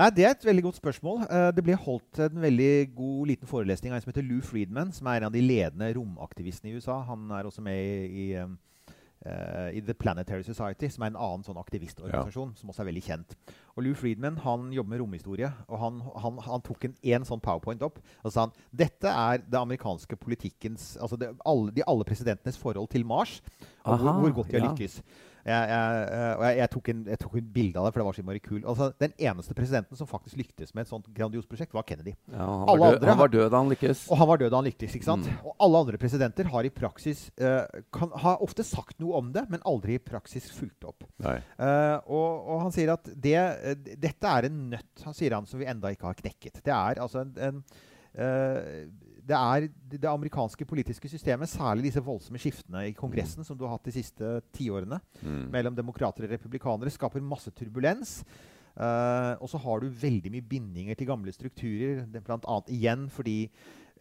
Nei, 0.00 0.08
Det 0.16 0.24
er 0.26 0.34
et 0.34 0.48
veldig 0.48 0.64
godt 0.66 0.80
spørsmål. 0.80 1.22
Det 1.54 1.62
ble 1.62 1.78
holdt 1.78 2.24
en 2.26 2.42
veldig 2.42 2.72
god 2.98 3.30
liten 3.30 3.46
forelesning 3.50 3.92
av 3.94 4.00
en 4.00 4.02
som 4.02 4.10
heter 4.10 4.26
Lou 4.26 4.42
Friedman, 4.42 4.90
som 4.98 5.06
er 5.06 5.20
en 5.20 5.28
av 5.30 5.36
de 5.38 5.44
ledende 5.46 5.92
romaktivistene 5.94 6.72
i 6.72 6.74
USA. 6.80 6.98
Han 7.06 7.30
er 7.30 7.46
også 7.46 7.62
med 7.62 7.78
i, 7.78 8.32
i, 8.32 8.34
um, 8.42 8.58
eh, 9.26 9.78
i 9.78 9.82
The 9.84 9.94
Planetary 9.94 10.44
Society, 10.46 10.90
som 10.92 11.04
er 11.04 11.12
en 11.12 11.20
annen 11.20 11.46
sånn 11.46 11.60
aktivistorganisasjon 11.60 12.54
som 12.58 12.72
også 12.72 12.84
er 12.84 12.90
veldig 12.90 13.04
kjent. 13.06 13.36
Og 13.76 13.84
Lou 13.86 13.94
Friedman 13.98 14.38
han 14.44 14.68
jobber 14.74 14.94
med 14.94 15.02
romhistorie, 15.02 15.50
og 15.68 15.82
han, 15.82 16.02
han, 16.24 16.42
han 16.46 16.64
tok 16.66 16.88
en, 16.88 16.96
en 17.14 17.26
sånn 17.28 17.42
powerpoint 17.44 17.82
opp 17.86 18.00
og 18.00 18.32
sa 18.32 18.46
han, 18.46 18.54
dette 18.72 19.10
er 19.10 19.42
det 19.44 19.60
amerikanske 19.60 20.18
politikkens 20.20 20.92
altså 21.00 21.18
det, 21.20 21.32
alle, 21.48 21.72
de 21.74 21.86
alle 21.88 22.06
presidentenes 22.08 22.60
forhold 22.60 22.90
til 22.92 23.06
Mars, 23.08 23.38
og 23.84 24.00
hvor, 24.00 24.24
hvor 24.24 24.38
godt 24.40 24.52
de 24.52 24.60
har 24.60 24.66
ja. 24.66 24.72
lykkes. 24.72 25.00
Jeg, 25.46 25.70
jeg, 25.70 26.00
eh, 26.12 26.42
jeg, 26.44 26.56
jeg, 26.60 26.70
tok 26.74 26.90
en, 26.92 27.02
jeg 27.12 27.20
tok 27.22 27.36
en 27.40 27.50
bilde 27.54 27.80
av 27.80 27.86
det, 27.86 27.92
for 27.94 28.02
det 28.02 28.06
var 28.08 28.16
så 28.16 28.22
innmari 28.22 28.42
kult. 28.44 28.64
Altså, 28.68 28.90
den 29.00 29.14
eneste 29.16 29.56
presidenten 29.56 29.98
som 29.98 30.08
faktisk 30.10 30.40
lyktes 30.40 30.74
med 30.76 30.84
et 30.84 30.92
sånt 30.92 31.08
grandios 31.16 31.48
prosjekt, 31.48 31.74
var 31.76 31.86
Kennedy. 31.88 32.14
Ja, 32.32 32.46
han, 32.68 32.80
var 32.80 32.96
død, 32.96 32.98
andre 32.98 33.12
han 33.14 33.22
var 33.22 33.32
død 33.34 33.46
da 33.46 33.62
han 33.62 33.72
lykkes. 33.72 34.04
Og 34.10 34.20
han 34.20 34.30
var 34.30 34.42
død 34.42 34.52
da 34.52 34.60
han 34.60 34.68
lyktes. 34.68 34.96
ikke 34.98 35.08
sant? 35.08 35.28
Mm. 35.28 35.42
Og 35.48 35.66
alle 35.66 35.82
andre 35.84 36.00
presidenter 36.02 36.50
har 36.54 36.68
i 36.68 36.72
praksis 36.74 37.26
uh, 37.40 37.82
kan, 37.94 38.12
har 38.24 38.44
ofte 38.44 38.66
sagt 38.66 38.98
noe 39.02 39.20
om 39.20 39.30
det, 39.34 39.46
men 39.52 39.64
aldri 39.68 39.96
i 39.96 40.02
praksis 40.02 40.50
fulgt 40.54 40.86
opp. 40.88 41.06
Eh, 41.20 41.96
og, 42.10 42.28
og 42.50 42.66
han 42.66 42.74
sier 42.74 42.92
at 42.94 43.08
det, 43.14 43.36
uh, 43.36 43.94
dette 44.00 44.34
er 44.34 44.50
en 44.50 44.66
nøtt 44.74 45.06
han 45.06 45.16
sier 45.16 45.36
han, 45.36 45.48
som 45.48 45.60
vi 45.60 45.68
enda 45.70 45.92
ikke 45.92 46.10
har 46.10 46.18
knekket. 46.18 46.60
Det 46.66 46.74
er 46.74 47.00
altså 47.00 47.24
en, 47.24 47.32
en 47.40 47.62
det 49.26 49.36
er 49.36 49.66
det 49.90 50.08
amerikanske 50.08 50.66
politiske 50.68 51.08
systemet, 51.10 51.48
særlig 51.48 51.88
disse 51.88 52.02
voldsomme 52.04 52.40
skiftene 52.40 52.86
i 52.88 52.94
Kongressen 52.96 53.44
som 53.46 53.58
du 53.58 53.64
har 53.66 53.76
hatt 53.76 53.88
de 53.88 53.96
siste 53.98 54.40
tiårene, 54.56 55.00
Mm. 55.22 55.50
mellom 55.50 55.76
demokrater 55.76 56.24
og 56.24 56.30
republikanere, 56.30 56.90
skaper 56.90 57.20
masse 57.20 57.50
turbulens. 57.50 58.24
Uh, 58.80 59.34
og 59.42 59.48
så 59.50 59.58
har 59.58 59.80
du 59.80 59.90
veldig 59.90 60.30
mye 60.30 60.46
bindinger 60.46 60.94
til 60.96 61.08
gamle 61.10 61.32
strukturer, 61.34 62.06
er 62.06 62.22
annet 62.48 62.70
igjen 62.70 63.08
fordi 63.10 63.50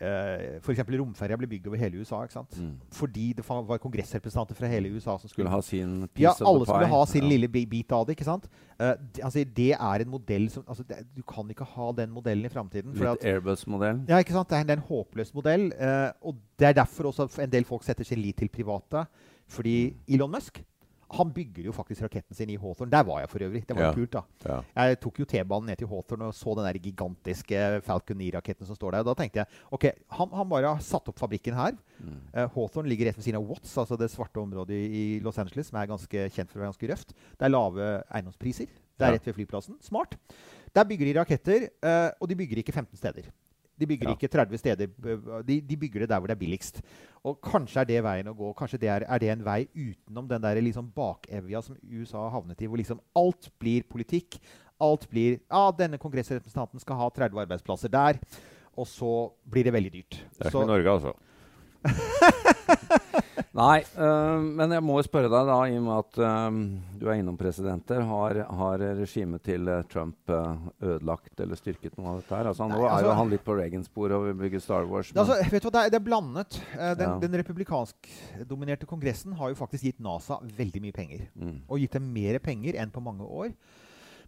uh, 0.01 0.57
f.eks. 0.61 0.79
romferja 0.99 1.37
ble 1.37 1.47
bygd 1.51 1.67
over 1.67 1.77
hele 1.81 1.99
USA. 2.01 2.21
Mm. 2.55 2.73
Fordi 2.95 3.33
det 3.37 3.45
var 3.47 3.77
kongressrepresentanter 3.83 4.55
fra 4.55 4.67
hele 4.71 4.89
USA 4.95 5.17
som 5.19 5.29
Skulle 5.29 5.49
ha 5.49 5.59
sin 5.61 6.07
piece 6.13 6.23
ja, 6.23 6.31
of 6.31 6.37
the 6.39 6.47
alle 6.49 6.65
skulle 6.65 6.87
ha 6.93 7.05
sin 7.05 7.23
Ja. 7.23 7.29
lille 7.29 7.47
bit 7.47 7.91
av 7.91 8.05
det. 8.07 8.15
ikke 8.17 8.25
sant? 8.27 8.47
Uh, 8.79 8.93
d- 8.95 9.21
altså, 9.23 9.43
det 9.43 9.71
er 9.73 10.05
en 10.05 10.09
modell 10.09 10.49
som 10.49 10.63
altså, 10.67 10.83
det, 10.87 11.05
Du 11.15 11.21
kan 11.23 11.49
ikke 11.49 11.65
ha 11.65 11.91
den 11.91 12.09
modellen 12.11 12.45
i 12.45 12.49
framtiden. 12.49 12.93
Litt 12.93 13.23
Airbus-modell. 13.25 14.05
ja, 14.07 14.17
ikke 14.17 14.33
sant? 14.33 14.49
Det 14.49 14.57
er, 14.57 14.63
det 14.63 14.77
er 14.77 14.81
en 14.81 14.87
håpløs 14.89 15.33
modell. 15.33 15.71
Uh, 15.79 16.11
og 16.21 16.35
det 16.59 16.67
er 16.67 16.73
derfor 16.73 17.11
også 17.11 17.29
en 17.41 17.49
del 17.51 17.65
folk 17.65 17.83
setter 17.83 18.03
sin 18.03 18.19
lit 18.19 18.37
til 18.37 18.49
private. 18.49 19.05
Fordi 19.47 19.95
Elon 20.07 20.31
Musk 20.31 20.63
han 21.11 21.31
bygger 21.33 21.65
jo 21.65 21.73
faktisk 21.73 22.03
raketten 22.05 22.35
sin 22.37 22.49
i 22.53 22.57
Hawthorne. 22.59 22.91
Der 22.93 23.03
var 23.07 23.19
jeg 23.23 23.29
for 23.31 23.39
øvrig. 23.45 23.61
Det 23.67 23.75
var 23.75 23.83
jo 23.83 23.89
Ja. 23.89 23.93
kult, 23.95 24.11
da. 24.13 24.21
Ja. 24.45 24.61
Jeg 24.85 24.99
tok 25.01 25.19
jo 25.19 25.25
T-banen 25.25 25.65
ned 25.71 25.77
til 25.77 25.87
Hawthorne 25.87 26.27
og 26.29 26.33
så 26.33 26.53
den 26.55 26.65
der 26.67 26.79
gigantiske 26.79 27.81
Falcon 27.83 28.17
9-raketten 28.17 28.65
som 28.65 28.75
står 28.75 28.91
der. 28.91 29.03
Da 29.03 29.13
tenkte 29.13 29.41
jeg 29.41 29.47
ok, 29.71 29.85
han, 30.11 30.29
han 30.29 30.49
bare 30.49 30.73
har 30.75 30.79
satt 30.85 31.07
opp 31.09 31.19
fabrikken 31.19 31.53
her. 31.57 31.73
Mm. 31.99 32.19
Uh, 32.33 32.47
Hawthorne 32.55 32.89
ligger 32.89 33.09
rett 33.09 33.17
ved 33.17 33.23
siden 33.25 33.39
av 33.41 33.47
Watts, 33.49 33.77
altså 33.77 33.97
det 33.97 34.11
svarte 34.11 34.37
området 34.41 34.77
i 34.77 35.19
Los 35.25 35.37
Angeles, 35.41 35.67
som 35.67 35.79
er 35.81 35.87
ganske 35.89 36.29
kjent 36.29 36.49
for 36.51 36.59
å 36.59 36.63
være 36.63 36.71
ganske 36.73 36.91
røft. 36.93 37.13
Det 37.37 37.45
er 37.47 37.49
lave 37.53 37.89
eiendomspriser. 38.13 38.67
Det 38.99 39.07
er 39.07 39.13
rett 39.15 39.25
ved 39.25 39.35
flyplassen. 39.39 39.77
Smart. 39.81 40.17
Der 40.75 40.83
bygger 40.85 41.05
de 41.09 41.19
raketter, 41.19 41.69
uh, 41.83 42.11
og 42.21 42.27
de 42.29 42.35
bygger 42.35 42.61
ikke 42.61 42.73
15 42.75 42.97
steder. 42.97 43.31
De 43.79 43.87
bygger 43.87 44.09
Ja. 44.09 44.15
ikke 44.15 44.29
30 44.29 44.57
steder. 44.59 44.87
De, 45.47 45.59
de 45.61 45.77
bygger 45.79 46.03
det 46.03 46.09
der 46.11 46.19
hvor 46.19 46.27
det 46.27 46.35
er 46.35 46.41
billigst. 46.43 46.81
Og 47.23 47.39
kanskje 47.41 47.81
er 47.81 47.85
det 47.89 48.03
veien 48.03 48.27
å 48.27 48.35
gå. 48.35 48.51
Kanskje 48.59 48.79
det 48.79 48.89
er, 48.91 49.05
er 49.07 49.19
det 49.23 49.29
en 49.33 49.43
vei 49.45 49.61
utenom 49.75 50.27
den 50.27 50.41
der 50.43 50.59
liksom 50.61 50.91
bakevja 50.95 51.61
som 51.63 51.77
USA 51.89 52.27
havnet 52.29 52.61
i, 52.61 52.67
hvor 52.67 52.77
liksom 52.81 52.99
alt 53.15 53.49
blir 53.59 53.83
politikk. 53.87 54.39
Alt 54.79 55.09
blir 55.11 55.39
Ja, 55.49 55.71
denne 55.71 55.97
kongressrepresentanten 55.99 56.79
skal 56.79 56.95
ha 57.01 57.09
30 57.09 57.39
arbeidsplasser 57.45 57.89
der. 57.91 58.19
Og 58.77 58.85
så 58.87 59.09
blir 59.49 59.63
det 59.67 59.73
veldig 59.73 59.91
dyrt. 59.91 60.19
Det 60.37 60.45
er 60.45 60.49
Så- 60.51 60.59
som 60.61 60.63
i 60.69 60.71
Norge, 60.71 60.87
altså. 60.87 61.13
Nei, 63.59 63.79
øh, 63.97 64.43
men 64.55 64.71
jeg 64.71 64.83
må 64.85 64.99
spørre 65.03 65.27
deg, 65.31 65.47
da, 65.49 65.55
i 65.67 65.75
og 65.79 65.83
med 65.83 65.95
at 65.97 66.19
øh, 66.23 66.59
du 67.01 67.05
er 67.09 67.17
innom 67.19 67.35
presidenter, 67.39 68.03
har, 68.07 68.37
har 68.59 68.83
regimet 68.99 69.41
til 69.43 69.67
øh, 69.67 69.81
Trump 69.91 70.31
ødelagt 70.31 71.41
eller 71.43 71.59
styrket 71.59 71.97
noe 71.97 72.13
av 72.13 72.21
dette 72.21 72.37
her? 72.37 72.49
Altså, 72.51 72.67
nå 72.69 72.77
Nei, 72.77 72.85
er 72.85 73.03
jo 73.03 73.09
altså- 73.09 73.17
han 73.19 73.33
litt 73.33 73.43
på 73.47 73.57
Reagan-sporet 73.57 74.15
og 74.15 74.27
vil 74.29 74.37
bygge 74.45 74.61
Star 74.63 74.85
Wars. 74.87 75.11
Men, 75.13 75.23
Altså, 75.25 75.39
vet 75.51 75.65
du 75.65 75.67
hva, 75.69 75.73
det 75.75 75.81
er, 75.81 75.89
det 75.95 75.99
er 75.99 76.05
blandet. 76.07 76.59
Eh, 76.77 76.93
Den, 76.99 77.09
Ja. 77.09 77.17
den 77.25 77.37
republikansk-dominerte 77.41 78.85
kongressen 78.87 79.33
har 79.39 79.49
jo 79.49 79.55
faktisk 79.59 79.83
gitt 79.89 79.99
NASA 79.99 80.39
veldig 80.43 80.81
mye 80.85 80.95
penger. 80.95 81.27
mm, 81.35 81.61
Og 81.69 81.79
gitt 81.79 81.91
dem 81.97 82.13
mer 82.13 82.39
penger 82.39 82.75
enn 82.79 82.91
på 82.91 83.01
mange 83.03 83.25
år. 83.27 83.51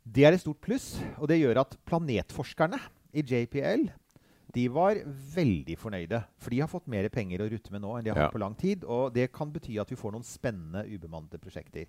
Det 0.03 0.25
er 0.25 0.33
et 0.33 0.41
stort 0.41 0.59
pluss, 0.61 0.95
og 1.19 1.27
det 1.29 1.39
gjør 1.39 1.61
at 1.61 1.77
planetforskerne 1.85 2.79
i 3.13 3.21
JPL 3.21 3.91
de 4.53 4.67
var 4.69 4.95
veldig 5.35 5.77
fornøyde. 5.79 6.23
For 6.41 6.49
de 6.53 6.59
har 6.63 6.67
fått 6.71 6.87
mer 6.91 7.07
penger 7.09 7.41
å 7.45 7.49
rutte 7.51 7.71
med 7.71 7.81
nå 7.83 7.95
enn 7.97 8.03
de 8.05 8.11
har 8.11 8.17
Ja. 8.17 8.25
hatt 8.27 8.33
på 8.35 8.39
lang 8.43 8.55
tid. 8.55 8.83
Og 8.83 9.13
det 9.13 9.31
kan 9.33 9.51
bety 9.51 9.77
at 9.79 9.89
vi 9.89 9.95
får 9.99 10.11
noen 10.13 10.23
spennende 10.27 10.85
ubemannede 10.87 11.39
prosjekter. 11.41 11.85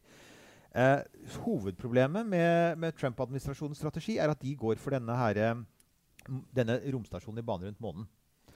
Eh, 0.74 1.02
hovedproblemet 1.44 2.24
med, 2.26 2.78
med 2.78 2.94
Trump-administrasjonens 2.96 3.76
strategi 3.82 4.18
er 4.18 4.30
at 4.32 4.40
de 4.40 4.54
går 4.56 4.78
for 4.80 4.90
denne, 4.94 5.12
her, 5.16 5.64
denne 6.54 6.78
romstasjonen 6.94 7.42
i 7.42 7.46
bane 7.46 7.66
rundt 7.68 7.80
månen. 7.84 8.06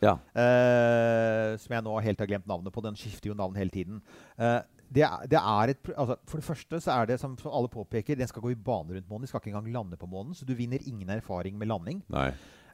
ja. 0.02 0.14
Eh, 0.36 1.56
som 1.60 1.72
jeg 1.76 1.84
nå 1.86 1.98
helt 2.04 2.18
har 2.20 2.28
glemt 2.30 2.46
navnet 2.48 2.72
på. 2.72 2.82
Den 2.84 2.96
skifter 2.98 3.30
jo 3.30 3.36
navn 3.38 3.56
hele 3.56 3.70
tiden. 3.72 4.00
Eh, 4.38 4.60
det, 4.92 5.02
er, 5.02 5.26
det 5.26 5.38
er 5.40 5.72
et, 5.72 5.88
altså, 5.96 6.16
for 6.28 6.38
det 6.40 6.46
første 6.46 6.80
så 6.84 6.92
er 7.00 7.06
det, 7.10 7.16
som, 7.20 7.36
som 7.40 7.50
alle 7.52 7.68
påpeker, 7.72 8.16
den 8.16 8.28
skal 8.30 8.44
gå 8.44 8.52
i 8.52 8.58
bane 8.58 8.94
rundt 8.94 9.08
månen. 9.10 9.24
De 9.26 9.30
skal 9.30 9.40
ikke 9.42 9.50
engang 9.54 9.72
lande 9.74 9.96
på 10.00 10.06
månen, 10.10 10.34
så 10.36 10.46
du 10.46 10.54
vinner 10.54 10.78
ingen 10.86 11.08
erfaring 11.10 11.56
med 11.58 11.68
landing. 11.72 12.02
Nei. 12.12 12.28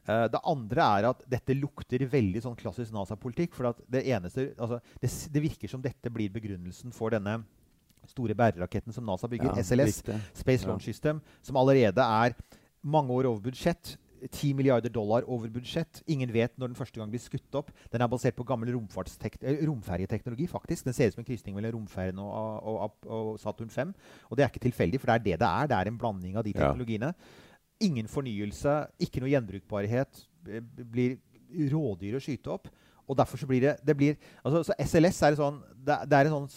Eh, 0.07 0.25
det 0.33 0.41
andre 0.43 0.87
er 0.99 1.09
at 1.13 1.23
dette 1.31 1.55
lukter 1.55 2.03
veldig 2.11 2.41
sånn 2.43 2.57
klassisk 2.59 2.91
NASA-politikk. 2.95 3.53
For 3.55 3.71
at 3.71 3.81
det 3.91 4.05
eneste 4.11 4.49
altså, 4.57 4.79
det, 5.01 5.11
det 5.33 5.43
virker 5.45 5.71
som 5.71 5.83
dette 5.83 6.11
blir 6.13 6.33
begrunnelsen 6.33 6.91
for 6.95 7.13
denne 7.15 7.39
store 8.11 8.35
bæreraketten 8.35 8.91
som 8.91 9.05
NASA 9.07 9.29
bygger, 9.31 9.53
Ja, 9.55 9.63
SLS, 9.63 10.01
riktig. 10.03 10.21
Space 10.35 10.63
Ja. 10.65 10.69
Launch 10.73 10.83
System, 10.83 11.21
som 11.41 11.55
allerede 11.55 12.03
er 12.03 12.35
mange 12.83 13.13
år 13.15 13.29
over 13.31 13.39
budsjett. 13.45 13.97
10 14.31 14.53
milliarder 14.55 14.89
dollar 14.89 15.25
over 15.27 15.49
budsjett. 15.51 16.01
Ingen 16.07 16.31
vet 16.31 16.53
når 16.57 16.71
den 16.71 16.75
første 16.79 16.99
gang 16.99 17.09
blir 17.11 17.19
skutt 17.19 17.55
opp. 17.59 17.71
Den 17.91 18.01
er 18.01 18.07
basert 18.07 18.35
på 18.37 18.45
gammel 18.47 18.69
eh, 18.71 19.65
romferjeteknologi. 19.67 20.47
faktisk. 20.47 20.85
Den 20.85 20.93
ser 20.93 21.07
ut 21.07 21.13
som 21.17 21.21
en 21.23 21.27
krysning 21.27 21.55
mellom 21.55 21.81
romferjen 21.81 22.19
og, 22.19 22.63
og, 22.63 22.77
og, 22.79 23.09
og 23.11 23.39
Saturn 23.39 23.69
5. 23.69 23.93
Og 24.29 24.37
det 24.37 24.45
er 24.45 24.51
ikke 24.51 24.63
tilfeldig, 24.63 24.99
for 25.01 25.11
det 25.11 25.15
er 25.15 25.23
det 25.23 25.39
det 25.39 25.49
er. 25.49 25.67
Det 25.67 25.77
er 25.79 25.91
en 25.91 25.97
blanding 25.97 26.37
av 26.37 26.43
de 26.43 26.53
Ja. 26.55 26.71
Ingen 27.81 28.07
fornyelse, 28.07 28.87
ikke 28.99 29.21
noe 29.23 29.31
gjenbrukbarhet. 29.33 30.25
Blir 30.93 31.17
rådyr 31.71 32.17
å 32.17 32.23
skyte 32.23 32.51
opp. 32.53 32.69
Og 33.07 33.17
derfor 33.19 33.37
så 33.37 33.47
blir 33.47 33.61
det, 33.61 33.77
det 33.83 33.95
blir, 33.97 34.15
altså, 34.43 34.63
så 34.69 34.77
SLS 34.79 35.21
er, 35.23 35.33
et 35.35 35.41
sånn, 35.41 35.57
det, 35.75 35.97
det 36.07 36.19
er 36.19 36.29
en 36.29 36.37
sånn 36.37 36.47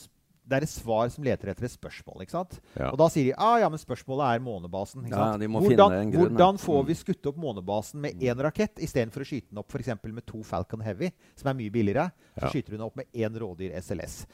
det 0.47 0.61
er 0.61 0.63
et 0.63 0.71
svar 0.71 1.09
som 1.11 1.25
leter 1.27 1.51
etter 1.51 1.67
et 1.67 1.73
spørsmål. 1.75 2.23
ikke 2.23 2.37
sant? 2.37 2.61
Ja. 2.77 2.93
Og 2.93 2.99
da 3.01 3.09
sier 3.11 3.33
de 3.33 3.35
ah, 3.35 3.57
ja, 3.59 3.71
men 3.73 3.81
spørsmålet 3.83 4.37
er 4.37 4.45
månebasen. 4.47 5.03
Ikke 5.03 5.19
sant? 5.19 5.35
Ja, 5.35 5.41
de 5.43 5.49
må 5.51 5.63
hvordan, 5.65 5.91
finne 5.91 6.05
en 6.05 6.13
grunn, 6.15 6.29
hvordan 6.37 6.61
får 6.63 6.83
Mm. 6.83 6.87
vi 6.87 6.95
skutt 6.95 7.27
opp 7.27 7.41
månebasen 7.43 8.01
med 8.01 8.23
én 8.23 8.43
rakett 8.47 8.79
istedenfor 8.79 9.25
å 9.25 9.27
skyte 9.27 9.51
den 9.51 9.59
opp 9.59 9.73
for 9.73 9.83
med 10.13 10.25
to 10.27 10.43
Falcon 10.45 10.81
Heavy, 10.81 11.11
som 11.35 11.49
er 11.51 11.55
mye 11.55 11.71
billigere? 11.71 12.13
Så 12.39 12.45
Ja. 12.47 12.51
skyter 12.51 12.71
den 12.71 12.81
opp 12.81 12.95
med 12.97 13.07
én 13.13 13.35
rådyr 13.35 13.75
SLS. 13.75 14.27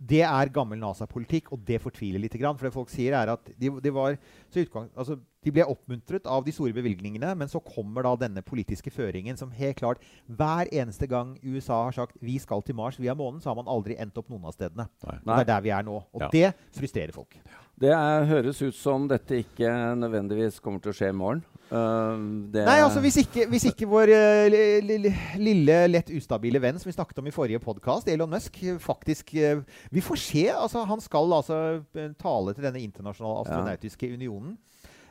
Det 0.00 0.22
er 0.24 0.52
gammel 0.54 0.78
NASA-politikk, 0.80 1.50
og 1.52 1.64
det 1.68 1.76
fortviler 1.82 2.22
litt. 2.22 2.36
For 2.40 2.68
det 2.68 2.72
folk 2.72 2.92
sier 2.92 3.16
er 3.18 3.34
at 3.34 3.50
de, 3.60 3.68
de, 3.68 3.92
var, 3.92 4.16
så 4.48 4.62
utgang, 4.64 4.88
altså, 4.96 5.18
de 5.44 5.52
ble 5.52 5.66
oppmuntret 5.68 6.28
av 6.28 6.44
de 6.44 6.54
store 6.56 6.72
bevilgningene, 6.76 7.34
men 7.36 7.48
så 7.52 7.60
kommer 7.64 8.04
da 8.04 8.14
denne 8.22 8.42
politiske 8.44 8.92
føringen 8.92 9.36
som 9.40 9.52
helt 9.56 9.78
klart 9.78 10.02
Hver 10.28 10.68
eneste 10.72 11.08
gang 11.08 11.34
USA 11.44 11.82
har 11.86 11.96
sagt 11.96 12.16
'vi 12.20 12.38
skal 12.38 12.62
til 12.62 12.74
Mars 12.74 13.00
via 13.00 13.14
månen', 13.14 13.40
så 13.40 13.52
har 13.52 13.56
man 13.56 13.68
aldri 13.68 13.96
endt 14.00 14.16
opp 14.16 14.28
noen 14.28 14.44
av 14.44 14.52
stedene. 14.56 14.88
Nei. 15.04 15.18
Og 15.20 15.36
det 15.36 15.40
er 15.40 15.52
der 15.52 15.60
vi 15.60 15.70
er 15.70 15.82
nå. 15.82 15.96
Og 16.12 16.20
Ja. 16.20 16.28
det 16.28 16.54
frustrerer 16.72 17.12
folk. 17.12 17.36
Det 17.78 17.90
er, 17.90 18.24
høres 18.24 18.60
ut 18.62 18.74
som 18.74 19.08
dette 19.08 19.44
ikke 19.44 19.96
nødvendigvis 19.96 20.60
kommer 20.60 20.80
til 20.80 20.92
å 20.92 20.96
skje 20.96 21.08
i 21.08 21.16
morgen. 21.16 21.44
Uh, 21.70 22.48
det, 22.50 22.64
Nei, 22.66 22.80
altså 22.82 22.98
hvis 23.04 23.20
ikke, 23.22 23.44
hvis 23.52 23.68
ikke 23.70 23.86
vår 23.86 24.10
li- 24.50 25.12
lille, 25.38 25.76
lett 25.92 26.10
ustabile 26.10 26.58
venn 26.62 26.80
som 26.82 26.90
vi 26.90 26.96
snakket 26.96 27.20
om 27.22 27.28
i 27.30 27.34
forrige 27.34 27.62
podkast, 27.62 28.10
Elon 28.10 28.32
Musk, 28.32 28.58
faktisk 28.82 29.30
uh, 29.38 29.62
Vi 29.94 30.02
får 30.02 30.18
se. 30.18 30.48
altså 30.50 30.82
Han 30.90 31.00
skal 31.04 31.36
altså 31.38 31.60
eh, 31.94 32.10
tale 32.18 32.56
til 32.56 32.66
denne 32.66 32.82
internasjonale 32.82 33.44
astronautiske 33.46 34.10
unionen. 34.14 34.58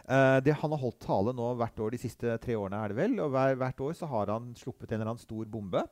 Eh, 0.09 0.39
det, 0.41 0.55
han 0.57 0.71
har 0.73 0.81
holdt 0.81 1.03
tale 1.05 1.33
nå 1.37 1.51
hvert 1.59 1.79
år 1.85 1.93
de 1.93 2.01
siste 2.01 2.37
tre 2.41 2.55
årene, 2.57 2.79
er 2.81 2.91
det 2.91 2.97
vel. 2.97 3.19
Og 3.21 3.29
hver, 3.33 3.55
hvert 3.61 3.83
år 3.85 3.93
så 3.99 4.09
har 4.09 4.31
han 4.33 4.51
sluppet 4.57 4.89
en 4.91 4.99
eller 4.99 5.13
annen 5.13 5.21
stor 5.21 5.45
bombe. 5.45 5.83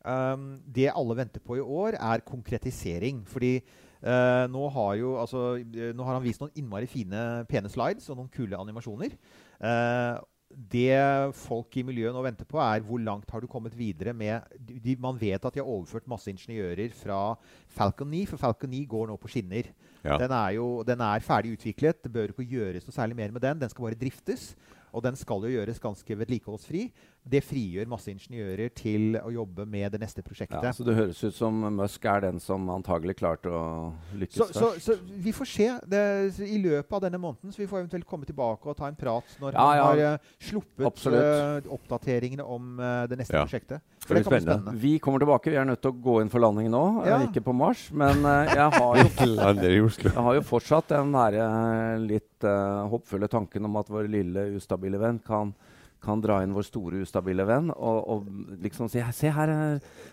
Um, 0.00 0.46
det 0.64 0.88
alle 0.90 1.14
venter 1.18 1.42
på 1.44 1.58
i 1.58 1.62
år, 1.62 1.94
er 2.00 2.24
konkretisering. 2.26 3.22
Fordi 3.28 3.60
eh, 4.02 4.44
nå, 4.50 4.66
har 4.74 4.96
jo, 5.00 5.14
altså, 5.20 5.44
eh, 5.60 5.94
nå 5.96 6.06
har 6.06 6.18
han 6.18 6.24
vist 6.24 6.42
noen 6.42 6.54
innmari 6.58 6.88
fine, 6.90 7.44
pene 7.50 7.70
slides 7.72 8.08
og 8.10 8.20
noen 8.20 8.30
kule 8.34 8.58
animasjoner. 8.58 9.16
Uh, 9.60 10.20
det 10.50 10.98
folk 11.38 11.76
i 11.78 11.84
miljøet 11.86 12.14
nå 12.14 12.22
venter 12.24 12.48
på, 12.48 12.58
er 12.58 12.82
hvor 12.82 12.98
langt 12.98 13.30
har 13.30 13.42
du 13.42 13.46
kommet 13.46 13.76
videre 13.78 14.10
med 14.16 14.42
de, 14.58 14.96
Man 14.98 15.18
vet 15.20 15.44
at 15.46 15.54
de 15.54 15.62
har 15.62 15.68
overført 15.68 16.08
masse 16.10 16.26
ingeniører 16.32 16.90
fra 16.96 17.36
Falcon 17.70 18.10
9, 18.10 18.24
for 18.32 18.42
Falcon 18.42 18.72
9 18.74 18.82
går 18.90 19.06
nå 19.12 19.18
på 19.20 19.30
skinner. 19.30 19.70
Ja. 20.02 20.18
Den, 20.18 20.34
er 20.34 20.56
jo, 20.56 20.82
den 20.82 21.04
er 21.06 21.22
ferdig 21.22 21.54
utviklet. 21.54 22.02
Det 22.02 22.10
bør 22.10 22.34
ikke 22.34 22.48
gjøres 22.50 22.88
noe 22.88 22.96
særlig 22.96 23.18
mer 23.20 23.30
med 23.36 23.44
den. 23.46 23.62
Den 23.62 23.70
skal 23.70 23.86
bare 23.86 24.00
driftes. 24.00 24.50
Og 24.90 25.04
den 25.04 25.14
skal 25.14 25.44
jo 25.46 25.52
gjøres 25.54 25.78
ganske 25.78 26.18
vedlikeholdsfri. 26.18 26.88
Det 27.22 27.42
frigjør 27.44 27.88
masse 27.90 28.08
ingeniører 28.08 28.70
til 28.74 29.18
å 29.20 29.28
jobbe 29.30 29.66
med 29.68 29.92
det 29.92 30.00
neste 30.00 30.22
prosjektet. 30.24 30.62
ja, 30.64 30.72
så 30.72 30.84
det 30.86 30.94
høres 30.96 31.18
ut 31.22 31.34
som 31.36 31.58
Musk 31.76 32.04
er 32.08 32.22
den 32.24 32.40
som 32.40 32.64
antagelig 32.72 33.18
klarte 33.18 33.52
å 33.52 33.92
lykkes 34.16 34.38
Så, 34.40 34.46
så, 34.54 34.70
først. 34.72 34.86
så 34.86 35.20
vi 35.26 35.32
får 35.36 35.50
se 35.50 35.66
det, 35.92 36.04
i 36.48 36.56
løpet 36.62 36.92
av 36.96 37.02
denne 37.04 37.20
måneden. 37.20 37.52
Så 37.52 37.60
vi 37.60 37.68
får 37.68 37.82
eventuelt 37.82 38.08
komme 38.08 38.24
tilbake 38.24 38.72
og 38.72 38.76
ta 38.78 38.88
en 38.88 38.96
prat 38.96 39.36
når 39.42 39.52
Ja, 39.52 39.66
han 39.66 39.76
ja. 39.76 39.84
har 39.84 40.16
uh, 40.16 40.32
sluppet 40.40 41.06
eh, 41.12 41.70
oppdateringene 41.76 42.44
om 42.44 42.80
uh, 42.80 43.06
det 43.10 43.20
neste 43.20 43.36
Ja. 43.36 43.44
prosjektet. 43.44 43.84
Det 43.84 44.06
For 44.08 44.14
det 44.16 44.24
blir 44.24 44.30
spennende. 44.40 44.56
spennende. 44.56 44.80
Vi 44.80 44.98
kommer 44.98 45.18
tilbake. 45.20 45.50
Vi 45.52 45.56
er 45.60 45.68
nødt 45.68 45.82
til 45.84 45.92
å 45.92 46.00
gå 46.00 46.20
inn 46.22 46.30
for 46.32 46.40
landing 46.40 46.70
nå. 46.72 46.84
Ikke 47.28 47.44
på 47.44 47.52
Mars. 47.54 47.90
Men 47.92 48.24
jeg 48.24 48.70
har 48.80 48.96
jo. 48.96 49.06
Jeg 50.00 50.16
har 50.16 50.34
jo 50.34 50.42
fortsatt 50.46 50.88
den 50.88 51.14
eh, 51.14 51.98
litt 52.00 52.44
håpfulle 52.90 53.28
tanken 53.28 53.64
om 53.68 53.76
at 53.76 53.90
vår 53.92 54.08
lille 54.10 54.46
ustabile 54.56 54.98
venn 55.00 55.20
kan, 55.22 55.52
kan 56.02 56.20
dra 56.24 56.40
inn 56.44 56.54
vår 56.56 56.66
store 56.68 57.02
ustabile 57.04 57.44
venn 57.48 57.70
og, 57.76 58.00
og 58.08 58.58
liksom 58.62 58.88
si 58.88 59.02
Se 59.16 59.30
her, 59.32 59.52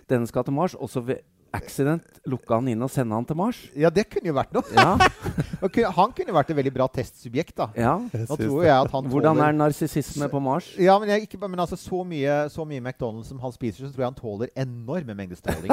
denne 0.09 0.27
skal 0.27 0.43
til 0.47 0.55
Mars. 0.57 0.75
Og 0.75 0.89
så 0.91 1.03
ved 1.05 1.23
accident 1.55 2.03
lukke 2.27 2.51
han 2.53 2.67
inn 2.71 2.81
og 2.83 2.91
sende 2.91 3.15
han 3.15 3.25
til 3.27 3.37
Mars. 3.39 3.59
Ja, 3.77 3.89
det 3.93 4.07
kunne 4.11 4.29
jo 4.29 4.35
vært 4.37 4.53
noe. 4.55 4.67
Ja, 4.75 4.97
Han 5.97 6.11
kunne 6.15 6.35
vært 6.35 6.51
et 6.51 6.57
veldig 6.59 6.73
bra 6.75 6.87
testsubjekt. 6.91 7.55
da. 7.57 7.69
ja. 7.77 7.95
Nå 7.97 8.37
tror 8.37 8.65
jeg 8.65 8.73
at 8.75 8.91
han 8.93 9.09
Hvordan 9.09 9.37
tåler- 9.39 9.47
er 9.47 9.57
narsissisme 9.57 10.29
på 10.31 10.41
Mars? 10.43 10.69
Ja, 10.77 10.97
men, 10.99 11.09
jeg, 11.13 11.27
ikke, 11.27 11.39
men 11.47 11.59
altså, 11.63 11.79
så 11.79 12.03
mye, 12.07 12.37
så 12.53 12.65
mye 12.67 12.83
McDonald's 12.83 13.31
som 13.31 13.39
han 13.41 13.55
spiser, 13.55 13.87
så 13.87 13.93
tror 13.93 14.05
jeg 14.05 14.11
han 14.11 14.19
tåler 14.19 14.53
enorme 14.55 15.15
mengder 15.17 15.39
stråling. 15.39 15.71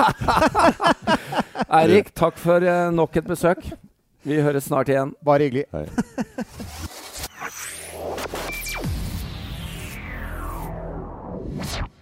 Eirik, 1.81 2.15
takk 2.17 2.39
for 2.41 2.65
uh, 2.65 2.89
nok 2.95 3.21
et 3.21 3.29
besøk. 3.29 3.67
Vi 4.25 4.41
høres 4.41 4.71
snart 4.71 4.89
igjen. 4.89 5.13
Bare 5.25 5.51
hyggelig. 5.51 5.67
Hei. 5.75 5.89
you. 11.55 11.94